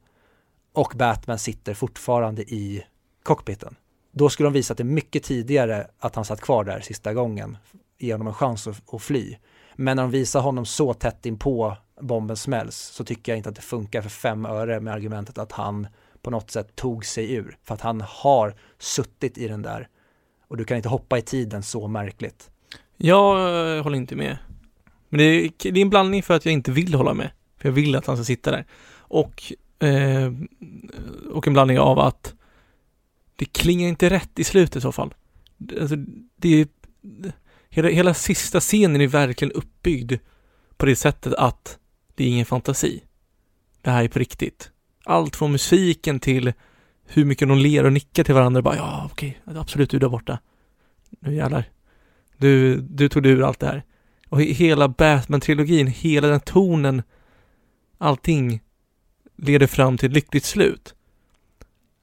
[0.74, 2.86] och Batman sitter fortfarande i
[3.24, 3.76] cockpiten.
[4.12, 7.58] Då skulle de visa att det mycket tidigare att han satt kvar där sista gången,
[7.98, 9.38] ge honom en chans att, att fly.
[9.76, 13.56] Men när de visar honom så tätt inpå bomben smälls så tycker jag inte att
[13.56, 15.88] det funkar för fem öre med argumentet att han
[16.22, 17.58] på något sätt tog sig ur.
[17.64, 19.88] För att han har suttit i den där
[20.48, 22.50] och du kan inte hoppa i tiden så märkligt.
[22.98, 23.38] Jag
[23.78, 24.38] eh, håller inte med.
[25.10, 27.32] Men det är, det är en blandning för att jag inte vill hålla med.
[27.58, 28.66] För jag vill att han ska sitta där.
[28.98, 30.34] Och, eh,
[31.32, 32.34] och en blandning av att
[33.36, 35.14] det klingar inte rätt i slutet i så fall.
[35.82, 35.96] Alltså,
[36.36, 36.68] det är,
[37.70, 40.14] hela, hela sista scenen är verkligen uppbyggd
[40.78, 41.80] på det sättet att
[42.16, 43.04] det är ingen fantasi.
[43.82, 44.72] Det här är på riktigt.
[45.04, 46.54] Allt från musiken till
[47.06, 48.62] hur mycket de ler och nickar till varandra.
[48.62, 50.40] Bara, ja, okej, absolut, du där borta.
[51.20, 51.70] Nu jävlar.
[52.38, 53.84] Du, du tog dig ur allt det här.
[54.36, 57.04] Och hela Batman-trilogin, hela den tonen,
[57.98, 58.62] allting
[59.36, 60.96] leder fram till ett lyckligt slut.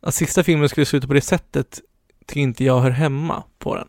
[0.01, 1.81] Att sista filmen skulle sluta på det sättet
[2.27, 3.89] tycker inte jag hör hemma på den.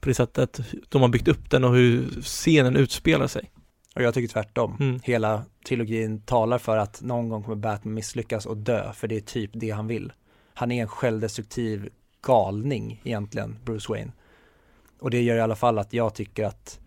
[0.00, 3.50] På det sättet de har byggt upp den och hur scenen utspelar sig.
[3.94, 4.76] Och jag tycker tvärtom.
[4.80, 5.00] Mm.
[5.02, 9.20] Hela trilogin talar för att någon gång kommer Batman misslyckas och dö, för det är
[9.20, 10.12] typ det han vill.
[10.54, 11.88] Han är en självdestruktiv
[12.22, 14.12] galning egentligen, Bruce Wayne.
[14.98, 16.80] Och det gör i alla fall att jag tycker att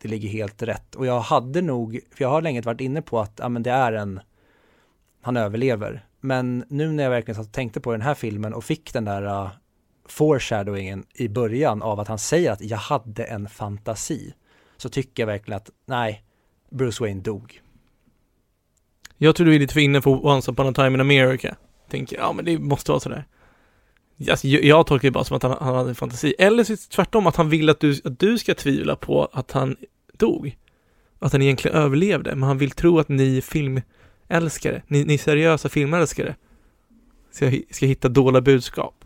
[0.00, 0.94] det ligger helt rätt.
[0.94, 3.70] Och jag hade nog, för jag har länge varit inne på att ja, men det
[3.70, 4.20] är en,
[5.22, 6.06] han överlever.
[6.20, 9.04] Men nu när jag verkligen satt och tänkte på den här filmen och fick den
[9.04, 9.50] där uh,
[10.08, 14.34] foreshadowingen i början av att han säger att jag hade en fantasi.
[14.76, 16.24] Så tycker jag verkligen att nej,
[16.70, 17.60] Bruce Wayne dog.
[19.16, 21.56] Jag tror du är lite för inne på Once upon a time in America.
[21.88, 23.26] Tänker, ja men det måste vara sådär.
[24.28, 26.34] Alltså, jag tolkar det bara som att han, han hade en fantasi.
[26.38, 29.76] Eller så tvärtom, att han vill att du, att du ska tvivla på att han
[30.12, 30.56] dog.
[31.18, 36.36] Att han egentligen överlevde, men han vill tro att ni filmälskare, ni, ni seriösa filmälskare,
[37.30, 39.04] ska, ska hitta dåliga budskap.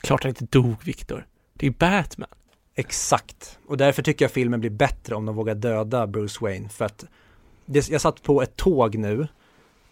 [0.00, 1.26] Klart han inte dog, Viktor.
[1.54, 2.28] Det är Batman.
[2.74, 3.58] Exakt.
[3.66, 6.68] Och därför tycker jag filmen blir bättre om de vågar döda Bruce Wayne.
[6.68, 7.04] För att
[7.66, 9.28] det, jag satt på ett tåg nu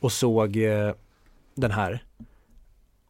[0.00, 0.92] och såg eh,
[1.54, 2.04] den här.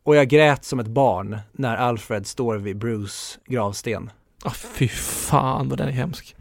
[0.07, 4.11] Och jag grät som ett barn när Alfred står vid Bruce gravsten.
[4.45, 6.37] Ja, oh, fy fan vad den är hemsk.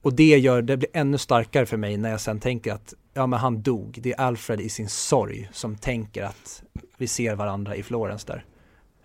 [0.00, 3.26] Och det gör, det blir ännu starkare för mig när jag sen tänker att, ja
[3.26, 3.98] men han dog.
[4.02, 6.62] Det är Alfred i sin sorg som tänker att
[6.96, 8.44] vi ser varandra i Florens där.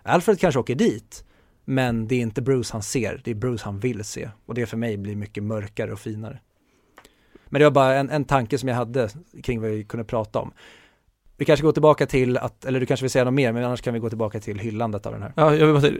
[0.02, 1.24] Alfred kanske åker dit,
[1.64, 4.30] men det är inte Bruce han ser, det är Bruce han vill se.
[4.46, 6.40] Och det för mig blir mycket mörkare och finare.
[7.46, 9.08] Men det var bara en, en tanke som jag hade
[9.42, 10.52] kring vad vi kunde prata om.
[11.38, 13.80] Vi kanske går tillbaka till att, eller du kanske vill säga något mer, men annars
[13.80, 15.32] kan vi gå tillbaka till hyllandet av den här.
[15.36, 15.94] Ja, jag vill bara säga,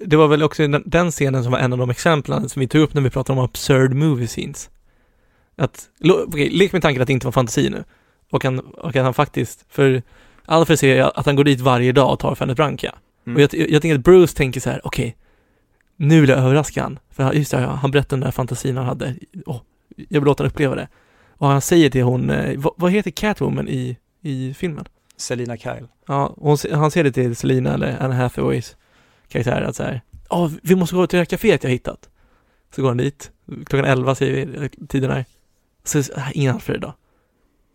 [0.00, 2.82] det var väl också den scenen som var en av de exemplen som vi tog
[2.82, 4.70] upp när vi pratade om absurd movie scenes.
[5.56, 5.88] Att,
[6.26, 7.84] okej, lek med tanken att det inte var fantasi nu.
[8.30, 10.02] Och kan, och kan han faktiskt, för
[10.44, 12.94] Alfred säger att han går dit varje dag och tar Fennet Branca.
[13.26, 13.36] Mm.
[13.36, 15.14] Och jag, jag tänker att Bruce tänker så här, okej, okay,
[15.96, 16.98] nu vill jag överraska han.
[17.10, 19.14] För just det, han berättade den där fantasin han hade.
[19.46, 19.60] Oh,
[19.96, 20.88] jag vill låta honom uppleva det.
[21.30, 24.84] Och han säger till hon, eh, vad, vad heter Catwoman i i filmen.
[25.16, 25.88] Selina Kyle.
[26.06, 28.76] Ja, hon, han säger det till Selina eller Anne Hathaways
[29.28, 30.00] karaktär att så här,
[30.30, 32.08] ja, oh, vi måste gå till det här kaféet jag hittat.
[32.74, 33.30] Så går han dit,
[33.66, 35.24] klockan 11 säger vi tiden är.
[35.84, 36.92] Så, äh, ingen Alfred idag.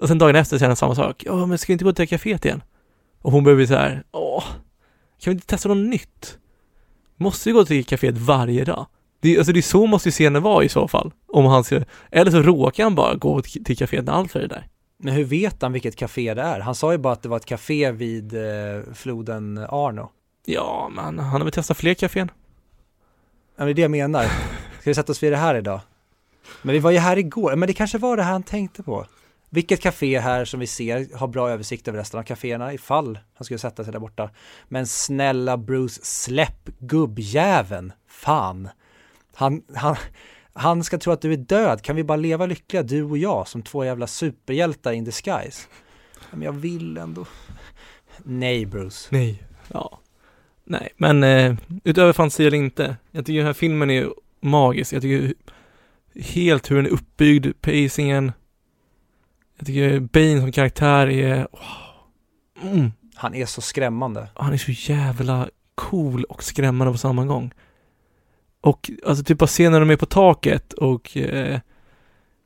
[0.01, 1.23] Och sen dagen efter säger han samma sak.
[1.25, 2.63] Ja, men ska vi inte gå till det här kaféet igen?
[3.21, 4.43] Och hon börjar bli så här, åh,
[5.19, 6.37] kan vi inte testa något nytt?
[7.15, 8.85] Måste vi gå till kaféet varje dag?
[9.19, 11.13] Det, alltså det är så måste ju scenen vara i så fall.
[11.27, 11.81] Om han ska,
[12.11, 14.67] eller så råkar han bara gå till kaféet när Alfred är där.
[14.97, 16.59] Men hur vet han vilket café det är?
[16.59, 20.09] Han sa ju bara att det var ett café vid eh, floden Arno.
[20.45, 22.31] Ja, men han har väl testat fler kafén?
[23.55, 24.23] Ja, det är det jag menar.
[24.81, 25.79] Ska vi sätta oss vid det här idag?
[26.61, 29.05] Men vi var ju här igår, men det kanske var det här han tänkte på.
[29.49, 33.45] Vilket café här som vi ser har bra översikt över resten av kaféerna ifall han
[33.45, 34.29] skulle sätta sig där borta.
[34.67, 37.93] Men snälla Bruce, släpp gubbjäveln!
[38.07, 38.69] Fan!
[39.35, 39.95] Han, han,
[40.55, 43.47] han ska tro att du är död, kan vi bara leva lyckliga du och jag
[43.47, 45.67] som två jävla superhjältar in disguise?
[46.31, 47.25] Men jag vill ändå.
[48.23, 49.07] Nej Bruce.
[49.09, 49.43] Nej.
[49.67, 49.99] Ja.
[50.63, 52.97] Nej, men eh, utöver fantasi eller inte.
[53.11, 54.09] Jag tycker den här filmen är
[54.41, 54.93] magisk.
[54.93, 55.33] Jag tycker
[56.15, 58.31] helt hur den är uppbyggd, pacingen.
[59.57, 62.71] Jag tycker Bane som karaktär är, wow.
[62.71, 62.91] Mm.
[63.15, 64.27] Han är så skrämmande.
[64.33, 67.51] Han är så jävla cool och skrämmande på samma gång.
[68.65, 71.59] Och alltså typ bara scenen när de är på taket och eh,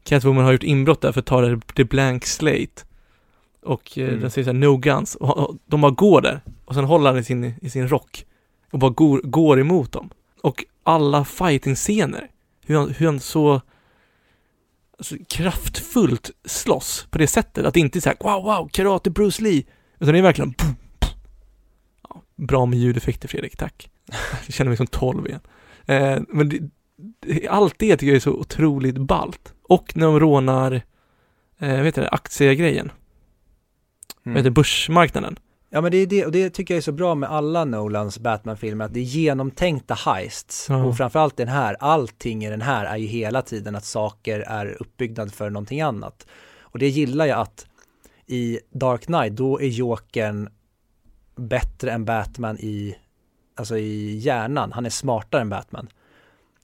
[0.04, 2.86] Catwoman har gjort inbrott där för att ta det, det blank slate.
[3.64, 4.20] Och eh, Mm.
[4.22, 5.16] den säger såhär no guns.
[5.16, 6.42] Och, och de bara går där.
[6.66, 8.26] Och sen håller han i sin, i sin rock.
[8.72, 10.10] Och bara går, går emot dem.
[10.42, 12.28] Och alla fighting-scener.
[12.66, 13.62] Hur han, hur han så
[14.98, 17.66] alltså, kraftfullt slåss på det sättet.
[17.66, 19.64] Att det inte är såhär wow, wow, karate Bruce Lee.
[20.00, 21.12] Utan det är verkligen boom, boom.
[22.10, 23.90] Ja, Bra med ljudeffekter Fredrik, tack.
[24.46, 25.40] Jag känner mig som 12 igen.
[25.90, 26.60] Eh, men det,
[27.20, 29.54] det, allt det tycker jag är så otroligt ballt.
[29.64, 30.82] Och när de rånar,
[31.60, 32.92] eh, vet du det, aktiegrejen,
[34.26, 34.36] Mm.
[34.36, 35.40] heter det, börsmarknaden.
[35.70, 38.20] Ja men det är det, och det tycker jag är så bra med alla Nolans
[38.20, 40.66] Batman-filmer, att det är genomtänkta heists.
[40.70, 40.84] Ja.
[40.84, 44.78] Och framförallt den här, allting i den här är ju hela tiden att saker är
[44.82, 46.28] uppbyggnad för någonting annat.
[46.62, 47.68] Och det gillar jag att
[48.26, 50.50] i Dark Knight, då är Jokern
[51.36, 52.96] bättre än Batman i,
[53.60, 55.88] alltså i hjärnan, han är smartare än Batman.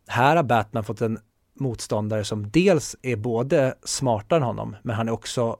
[0.08, 1.20] Här har Batman fått en
[1.54, 5.58] motståndare som dels är både smartare än honom, men han är också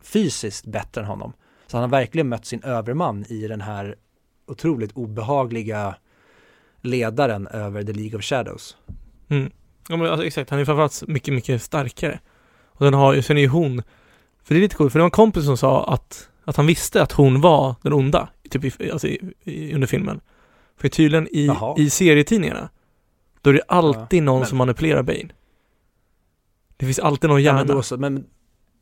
[0.00, 1.32] fysiskt bättre än honom.
[1.66, 3.96] Så han har verkligen mött sin överman i den här
[4.46, 5.96] otroligt obehagliga
[6.80, 8.76] ledaren över The League of Shadows.
[9.28, 9.50] Mm.
[9.88, 12.20] Ja men alltså, exakt, han är framförallt mycket, mycket starkare.
[12.66, 13.82] Och den har ju, sen är ju hon,
[14.44, 16.66] för det är lite coolt, för det var en kompis som sa att, att han
[16.66, 20.20] visste att hon var den onda, typ i, alltså i, i, under filmen.
[20.76, 21.74] För tydligen i, Jaha.
[21.78, 22.68] i serietidningarna,
[23.42, 25.28] då är det alltid någon men- som manipulerar Bane.
[26.76, 27.64] Det finns alltid någon Ja, hjärna.
[27.64, 28.26] men, då, så, men,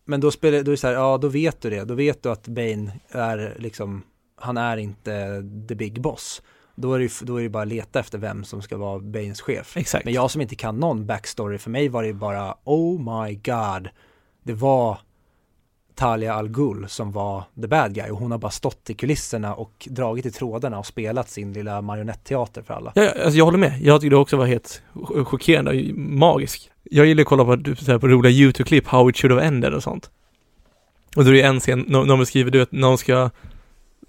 [0.04, 2.22] men då spelar då är det så här, ja då vet du det, då vet
[2.22, 4.02] du att Bane är liksom,
[4.36, 6.42] han är inte the big boss.
[6.74, 9.40] Då är det, ju- då är det bara leta efter vem som ska vara Banes
[9.40, 9.76] chef.
[9.76, 10.04] Exakt.
[10.04, 13.88] Men jag som inte kan någon backstory, för mig var det bara oh my god.
[14.42, 14.98] Det var
[15.94, 19.54] Talia Al Ghul som var the bad guy och hon har bara stått i kulisserna
[19.54, 22.92] och dragit i trådarna och spelat sin lilla marionetteater för alla.
[22.94, 23.80] Ja, alltså jag håller med.
[23.82, 24.82] Jag tyckte det också var helt
[25.24, 26.70] chockerande och magisk.
[26.82, 29.46] Jag gillar att kolla på, typ, så här, på roliga YouTube-klipp, how it should have
[29.46, 30.10] ended och sånt.
[31.16, 33.30] Och då är det en scen, när beskriver, du vet, någon ska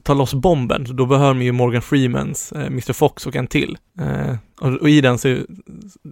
[0.03, 3.77] ta loss bomben, då behöver man ju Morgan Freemans eh, Mr Fox och en till.
[3.99, 5.37] Eh, och, och i den så,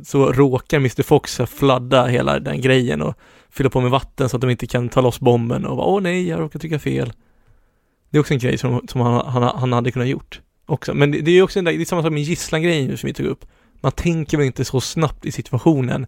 [0.05, 3.15] så råkar Mr Fox fladda hela den grejen och
[3.49, 6.01] fylla på med vatten så att de inte kan ta loss bomben och bara, åh
[6.01, 7.13] nej, jag råkar trycka fel.
[8.09, 10.93] Det är också en grej som, som han, han, han hade kunnat gjort också.
[10.93, 13.13] Men det, det är också en, där- det är samma sak med gisslan-grejen som vi
[13.13, 13.45] tog upp.
[13.81, 16.07] Man tänker väl inte så snabbt i situationen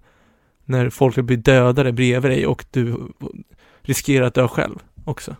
[0.65, 2.95] när folk blir dödade bredvid dig och du
[3.81, 4.75] riskerar att dö själv
[5.05, 5.35] också.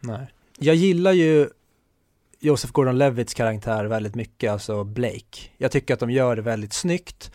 [0.00, 0.26] Nej.
[0.58, 1.48] Jag gillar ju
[2.44, 5.38] Joseph Gordon-Levitts karaktär väldigt mycket, alltså Blake.
[5.58, 7.30] Jag tycker att de gör det väldigt snyggt.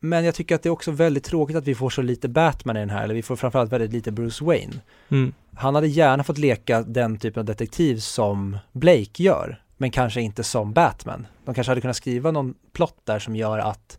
[0.00, 2.76] Men jag tycker att det är också väldigt tråkigt att vi får så lite Batman
[2.76, 4.72] i den här, eller vi får framförallt väldigt lite Bruce Wayne.
[5.08, 5.34] Mm.
[5.54, 10.44] Han hade gärna fått leka den typen av detektiv som Blake gör, men kanske inte
[10.44, 11.26] som Batman.
[11.44, 13.98] De kanske hade kunnat skriva någon plott där som gör att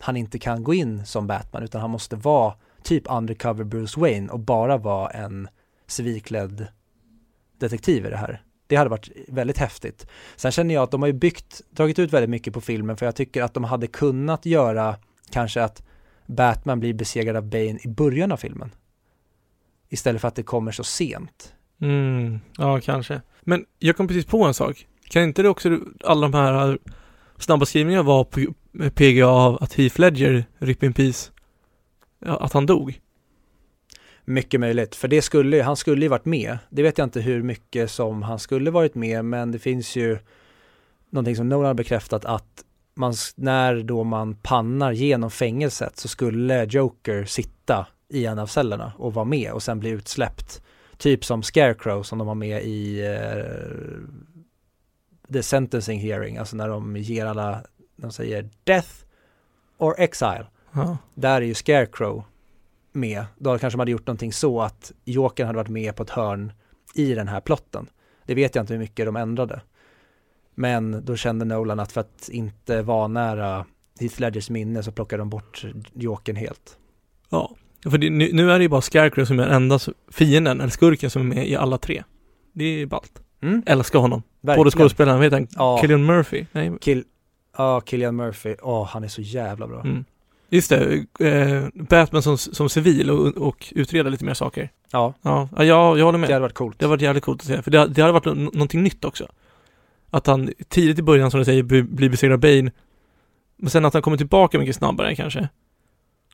[0.00, 4.32] han inte kan gå in som Batman, utan han måste vara typ undercover Bruce Wayne
[4.32, 5.48] och bara vara en
[5.86, 6.66] civilklädd
[7.58, 8.42] detektiv i det här.
[8.72, 10.06] Det hade varit väldigt häftigt.
[10.36, 13.06] Sen känner jag att de har ju byggt, dragit ut väldigt mycket på filmen för
[13.06, 14.96] jag tycker att de hade kunnat göra
[15.30, 15.82] kanske att
[16.26, 18.70] Batman blir besegrad av Bane i början av filmen.
[19.88, 21.54] Istället för att det kommer så sent.
[21.80, 23.20] Mm, ja kanske.
[23.40, 24.86] Men jag kom precis på en sak.
[25.04, 26.78] Kan inte det också, alla de här
[27.38, 28.54] snabba skrivningarna var på
[28.94, 31.30] PGA av att Heath Ledger, RIP in Peace,
[32.26, 33.00] att han dog?
[34.24, 36.58] Mycket möjligt, för det skulle, han skulle ju varit med.
[36.70, 40.18] Det vet jag inte hur mycket som han skulle varit med, men det finns ju
[41.10, 42.64] någonting som Nolan har bekräftat att
[42.94, 48.92] man, när då man pannar genom fängelset så skulle Joker sitta i en av cellerna
[48.98, 50.62] och vara med och sen bli utsläppt.
[50.96, 53.44] Typ som Scarecrow som de har med i eh,
[55.32, 57.62] The Sentencing Hearing, alltså när de ger alla,
[57.96, 58.90] de säger Death
[59.78, 60.46] or Exile.
[60.72, 60.98] Ja.
[61.14, 62.24] Där är ju Scarecrow
[62.92, 66.10] med, då kanske man hade gjort någonting så att Jokern hade varit med på ett
[66.10, 66.52] hörn
[66.94, 67.86] i den här plotten.
[68.26, 69.60] Det vet jag inte hur mycket de ändrade.
[70.54, 73.66] Men då kände Nolan att för att inte vara nära
[74.00, 75.64] Heath Ledgers minne så plockade de bort
[75.94, 76.76] Jokern helt.
[77.30, 77.56] Ja,
[77.90, 79.78] för det, nu, nu är det ju bara Scarecrow som är den enda
[80.10, 82.02] fienden, eller skurken som är med i alla tre.
[82.52, 83.22] Det är ballt.
[83.42, 84.22] Mm, Älskar honom.
[84.40, 84.58] verkligen.
[84.64, 85.78] Både skådespelaren, vet han, Ja.
[85.80, 86.46] Killian Murphy?
[86.52, 87.04] Nej, Kill,
[87.56, 89.80] ja, Killian Murphy, åh han är så jävla bra.
[89.80, 90.04] mm.
[90.54, 94.70] Just det, eh, Batman som, som civil och, och utreda lite mer saker.
[94.90, 96.28] Ja, Ja, ja jag, jag håller med.
[96.28, 96.78] det hade varit coolt.
[96.78, 99.04] Det har varit jävligt coolt att se, för det, det hade varit nå- någonting nytt
[99.04, 99.28] också.
[100.10, 102.70] Att han tidigt i början, som du säger, blir blir besegrad av Bane,
[103.56, 105.48] men sen att han kommer tillbaka mycket snabbare kanske.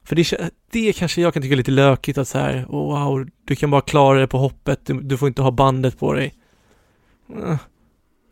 [0.04, 3.28] För det, det kanske jag kan tycka är lite lökigt att så här, oh, wow,
[3.44, 6.34] du kan bara klara det på hoppet, du, du får inte ha bandet på dig.
[7.36, 7.56] Eh.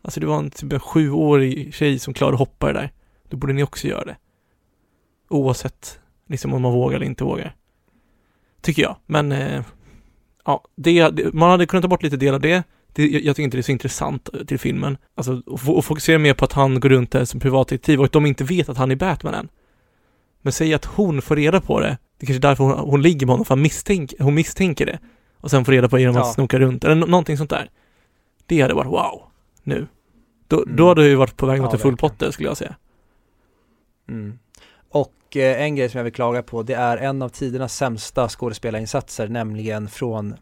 [0.01, 2.91] Alltså det var en typ en sjuårig tjej som klarade hoppa det där.
[3.29, 4.15] Då borde ni också göra det.
[5.29, 7.55] Oavsett liksom om man vågar eller inte vågar.
[8.61, 8.95] Tycker jag.
[9.05, 9.63] Men eh,
[10.45, 12.63] ja, det, det, man hade kunnat ta bort lite del av det.
[12.93, 14.97] det jag, jag tycker inte det är så intressant eh, till filmen.
[15.15, 18.11] Alltså, och, och fokusera mer på att han går runt där som privatdetektiv och att
[18.11, 19.49] de inte vet att han är Batman än.
[20.41, 21.97] Men säg att hon får reda på det.
[22.17, 24.85] Det är kanske är därför hon, hon ligger med honom, för han misstänk, hon misstänker
[24.85, 24.99] det.
[25.37, 26.33] Och sen får reda på det genom att Ja.
[26.33, 27.69] snoka runt, eller nå- någonting sånt där.
[28.45, 29.21] Det hade varit wow,
[29.63, 29.87] nu.
[30.47, 30.75] Då, Mm.
[30.75, 32.09] då hade det ju varit på väg mot Ja, en full verkligen.
[32.11, 32.75] potter skulle jag säga.
[34.09, 34.39] Mm.
[34.89, 38.29] Och eh, en grej som jag vill klaga på, det är en av tidernas sämsta
[38.29, 40.35] skådespelarinsatser, nämligen från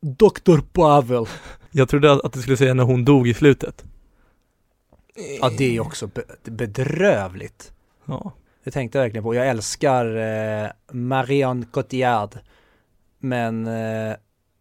[0.00, 0.60] Dr.
[0.72, 1.26] Pavel.
[1.70, 3.84] Jag trodde att du skulle säga när hon dog i slutet.
[5.40, 7.72] Ja, det är ju också be- bedrövligt.
[8.04, 8.32] Ja.
[8.64, 9.34] Det tänkte jag verkligen på.
[9.34, 12.38] Jag älskar eh, Marion Cotillard.
[13.18, 14.14] Men eh,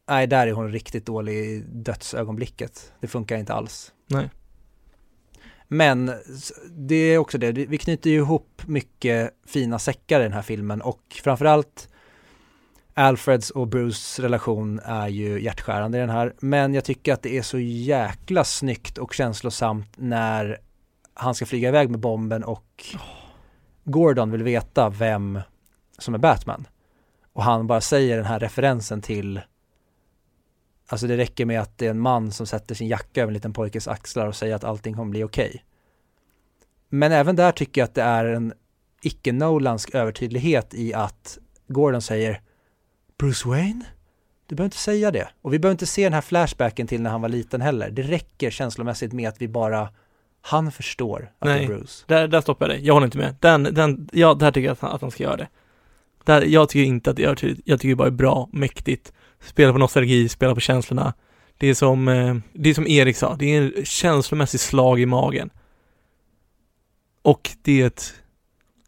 [0.09, 2.91] nej, där är hon riktigt dålig i dödsögonblicket.
[2.99, 3.91] Det funkar inte alls.
[4.07, 4.29] Nej.
[5.71, 6.11] Men
[6.71, 10.81] det är också det, vi knyter ju ihop mycket fina säckar i den här filmen
[10.81, 11.89] och framförallt
[12.93, 16.33] Alfreds och Bruce relation är ju hjärtskärande i den här.
[16.39, 20.57] Men jag tycker att det är så jäkla snyggt och känslosamt när
[21.13, 22.85] han ska flyga iväg med bomben och
[23.83, 25.39] Gordon vill veta vem
[25.97, 26.67] som är Batman.
[27.33, 29.41] Och han bara säger den här referensen till
[30.91, 33.33] Alltså det räcker med att det är en man som sätter sin jacka över en
[33.33, 35.63] liten pojkes axlar och säger att allting kommer bli okej.
[36.89, 38.53] Men även där tycker jag att det är en
[39.01, 41.37] icke-Nolansk övertydlighet i att
[41.67, 42.41] Gordon säger
[43.17, 43.85] Bruce Wayne?
[44.47, 45.27] Du behöver inte säga det.
[45.41, 47.89] Och vi behöver inte se den här flashbacken till när han var liten heller.
[47.89, 49.89] Det räcker känslomässigt med att vi bara,
[50.41, 51.63] han förstår att det Nej.
[51.63, 52.03] är Bruce.
[52.07, 52.85] Där, där stoppar jag dig.
[52.85, 53.35] Jag håller inte med.
[53.39, 55.47] Den, den, ja, där tycker jag att han, att han ska göra det.
[56.23, 57.61] Där, jag tycker inte att det är övertydligt.
[57.65, 59.13] Jag tycker det bara är bra, mäktigt.
[59.41, 61.13] Spela på nostalgi, spela på känslorna.
[61.57, 65.05] Det är som, eh, det är som Erik sa, det är en känslomässig slag i
[65.05, 65.49] magen.
[67.21, 68.13] Och det är ett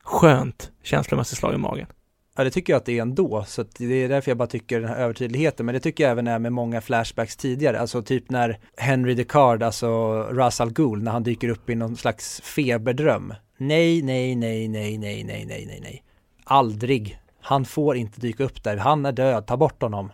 [0.04, 1.88] skönt känslomässigt slag i magen.
[2.36, 4.48] Ja, det tycker jag att det är ändå, så att det är därför jag bara
[4.48, 8.02] tycker den här övertydligheten, men det tycker jag även är med många flashbacks tidigare, alltså
[8.02, 13.34] typ när Henry Descartes, alltså Russell al när han dyker upp i någon slags feberdröm.
[13.58, 16.04] Nej, nej, nej, nej, nej, nej, nej, nej, nej.
[16.44, 17.20] Aldrig.
[17.42, 20.12] Han får inte dyka upp där, han är död, ta bort honom.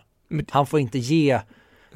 [0.50, 1.40] Han får inte ge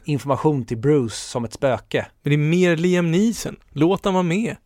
[0.05, 2.07] information till Bruce som ett spöke.
[2.23, 3.57] Men det är mer Liam Neeson.
[3.71, 4.57] Låt han vara med.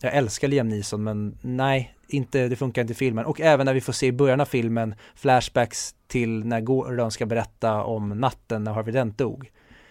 [0.00, 3.24] Jag älskar Liam Neeson men nej, inte, det funkar inte i filmen.
[3.24, 7.26] Och även när vi får se i början av filmen flashbacks till när Gordon ska
[7.26, 9.50] berätta om natten när Harvey Dent dog.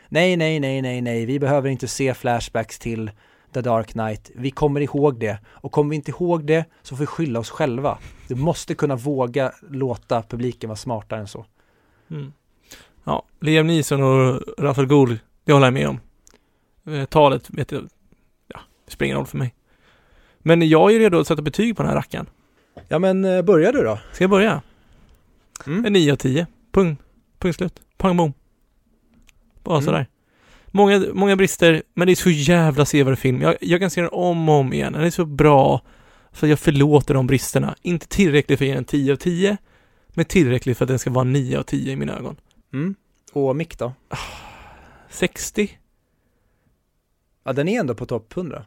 [0.10, 3.12] Nej, nej, nej, nej, nej, vi behöver inte se flashbacks till
[3.54, 4.32] The Dark Knight.
[4.36, 5.40] Vi kommer ihåg det.
[5.48, 7.98] Och kommer vi inte ihåg det så får vi skylla oss själva.
[8.28, 11.46] Du måste kunna våga låta publiken vara smartare än så.
[12.12, 12.34] Mm.
[13.06, 16.00] Ja, Liam Neeson och Ra's al Ghul, det håller jag med om.
[16.94, 17.90] Eh, Talet vet jag,
[18.48, 19.54] ja, det spelar ingen roll för mig.
[20.40, 22.26] Men jag är redo att sätta betyg på den här rackaren.
[22.88, 24.00] Ja men eh, börja du då.
[24.14, 24.62] Ska jag börja?
[25.68, 25.86] Mm.
[25.86, 26.48] En 9 av 10.
[26.72, 27.02] Punkt.
[27.40, 27.82] Punkt slut.
[27.98, 28.34] Pang bom.
[29.64, 29.86] Bara Mm.
[29.86, 30.08] sådär.
[30.68, 33.42] Många, många brister, men det är så jävla sevärd film.
[33.42, 34.94] Jag, jag kan se den om och om igen.
[34.94, 35.82] Den är så bra.
[36.32, 37.76] Så jag förlåter de bristerna.
[37.82, 39.58] Inte tillräckligt för att ge en 10 av 10.
[40.10, 42.36] Men tillräckligt för att den ska vara en 9 av 10 i mina ögon.
[42.76, 42.96] Mm.
[43.34, 43.94] Och Mick då?
[45.10, 45.80] 60?
[47.44, 48.66] Ja den är ändå på topp 100.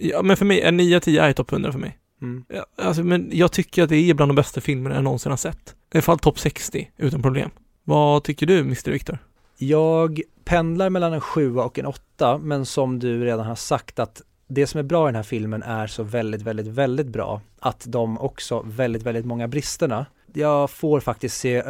[0.00, 1.98] Ja, men för mig, en 9 av 10 är topp 100 för mig.
[2.22, 2.44] Mm.
[2.48, 5.36] Ja, alltså, men jag tycker att det är bland de bästa filmerna jag någonsin har
[5.36, 5.76] sett.
[5.92, 7.50] I alla fall topp 60, utan problem.
[7.84, 8.90] Vad tycker du, Mr.
[8.90, 9.18] Victor?
[9.58, 14.22] Jag pendlar mellan en sjua och en åtta, men som du redan har sagt att
[14.48, 17.84] det som är bra i den här filmen är så väldigt, väldigt, väldigt bra att
[17.88, 20.06] de också väldigt, väldigt många bristerna.
[20.32, 21.62] Jag får faktiskt se,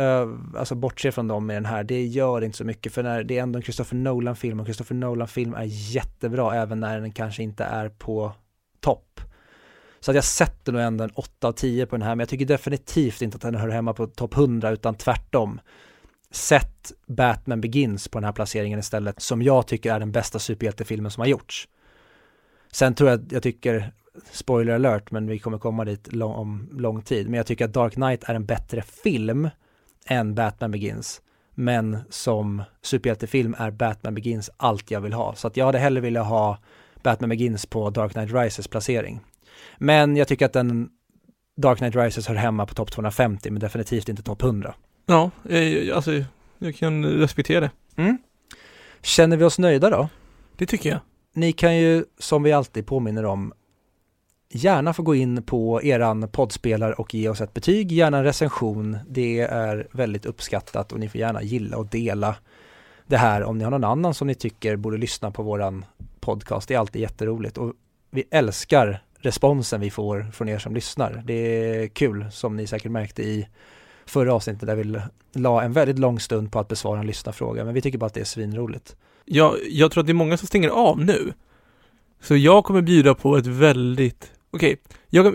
[0.57, 3.39] alltså bortse från dem i den här, det gör inte så mycket för när det
[3.39, 7.65] är ändå en Christopher Nolan-film och Christopher Nolan-film är jättebra även när den kanske inte
[7.65, 8.33] är på
[8.81, 9.21] topp.
[10.01, 12.29] Så att jag sätter nog ändå en 8 av 10 på den här, men jag
[12.29, 15.61] tycker definitivt inte att den hör hemma på topp 100, utan tvärtom.
[16.31, 21.11] Sätt Batman Begins på den här placeringen istället, som jag tycker är den bästa superhjältefilmen
[21.11, 21.69] som har gjorts.
[22.73, 23.93] Sen tror jag, jag tycker,
[24.33, 27.73] spoiler alert, men vi kommer komma dit lång, om lång tid, men jag tycker att
[27.73, 29.51] Dark Knight är en bättre film
[30.07, 31.21] än Batman Begins.
[31.55, 35.35] Men som superhjältefilm är Batman Begins allt jag vill ha.
[35.35, 36.59] Så att jag hade hellre velat ha
[37.03, 39.21] Batman Begins på Dark Knight Rises placering.
[39.79, 40.89] Men jag tycker att den
[41.57, 44.75] Dark Knight Rises hör hemma på topp 250 men definitivt inte topp 100.
[45.07, 46.11] Ja, eh, alltså
[46.59, 47.71] jag kan respektera det.
[47.97, 48.19] Mm.
[49.03, 50.09] Känner vi oss nöjda då?
[50.57, 51.01] Det tycker jag.
[51.37, 53.53] Ni kan ju, som vi alltid påminner om,
[54.49, 58.99] gärna få gå in på eran poddspelare och ge oss ett betyg, gärna en recension.
[59.09, 62.37] Det är väldigt uppskattat och ni får gärna gilla och dela
[63.07, 65.85] det här om ni har någon annan som ni tycker borde lyssna på våran
[66.21, 66.69] podcast.
[66.69, 67.73] Det är alltid jätteroligt och
[68.11, 71.23] vi älskar responsen vi får från er som lyssnar.
[71.27, 73.49] Det är kul som ni säkert märkte i
[74.07, 75.01] förra avsnittet där vi
[75.33, 78.15] la en väldigt lång stund på att besvara en lyssnarfråga men vi tycker bara att
[78.15, 78.97] det är svinroligt
[79.27, 81.33] jag, jag tror att det är många som stänger av nu.
[82.21, 84.77] Så jag kommer bjuda på ett väldigt, okej,
[85.11, 85.33] okay,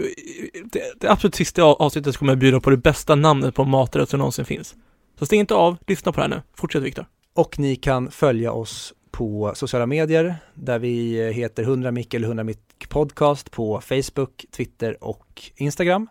[0.72, 4.18] det, det absolut sista avsnittet kommer jag bjuda på det bästa namnet på maträtt som
[4.18, 4.76] någonsin finns.
[5.20, 6.42] Så stäng inte av, lyssna på det här nu.
[6.56, 7.06] Fortsätt Viktor.
[7.34, 12.44] Och ni kan följa oss på sociala medier där vi heter 100 mick eller 100
[12.44, 16.08] mick podcast på Facebook, Twitter och Instagram.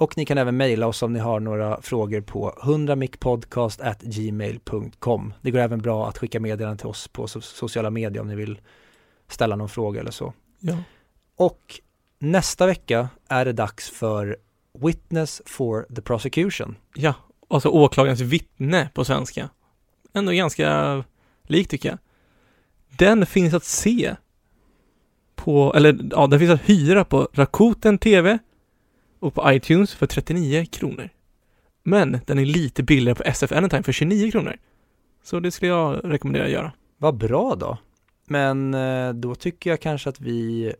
[0.00, 5.34] Och ni kan även mejla oss om ni har några frågor på 100mickpodcast@gmail.com.
[5.42, 8.60] Det går även bra att skicka meddelanden till oss på sociala medier om ni vill
[9.28, 10.32] ställa någon fråga eller så.
[10.60, 10.76] Ja.
[11.36, 11.80] Och
[12.18, 14.36] nästa vecka är det dags för
[14.78, 16.76] Witness for the prosecution.
[16.94, 17.14] Ja,
[17.48, 19.48] alltså åklagarens vittne på svenska.
[20.12, 21.04] Ändå ganska
[21.42, 21.98] lik tycker jag.
[22.98, 24.16] Den finns att se
[25.34, 28.38] på, eller ja, den finns att hyra på Rakuten TV
[29.20, 31.08] och på iTunes för 39 kronor.
[31.82, 34.56] Men den är lite billigare på SF Anytime för 29 kronor.
[35.22, 36.72] Så det skulle jag rekommendera att göra.
[36.98, 37.78] Vad bra då.
[38.26, 40.72] Men eh, då tycker jag kanske att vi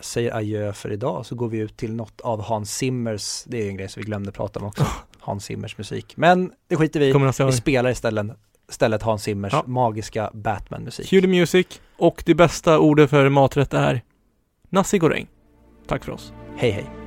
[0.00, 3.68] säger adjö för idag så går vi ut till något av Hans Zimmers, det är
[3.68, 4.86] en grej som vi glömde prata om också,
[5.20, 6.16] Hans Zimmers musik.
[6.16, 8.26] Men det skiter vi Vi spelar istället,
[8.70, 9.64] istället Hans Zimmers ja.
[9.66, 11.08] magiska Batman-musik.
[11.08, 14.02] Cue the music och det bästa ordet för maträtt är
[14.68, 15.26] nasi goreng.
[15.86, 16.32] Tack för oss.
[16.56, 16.99] Hej hej.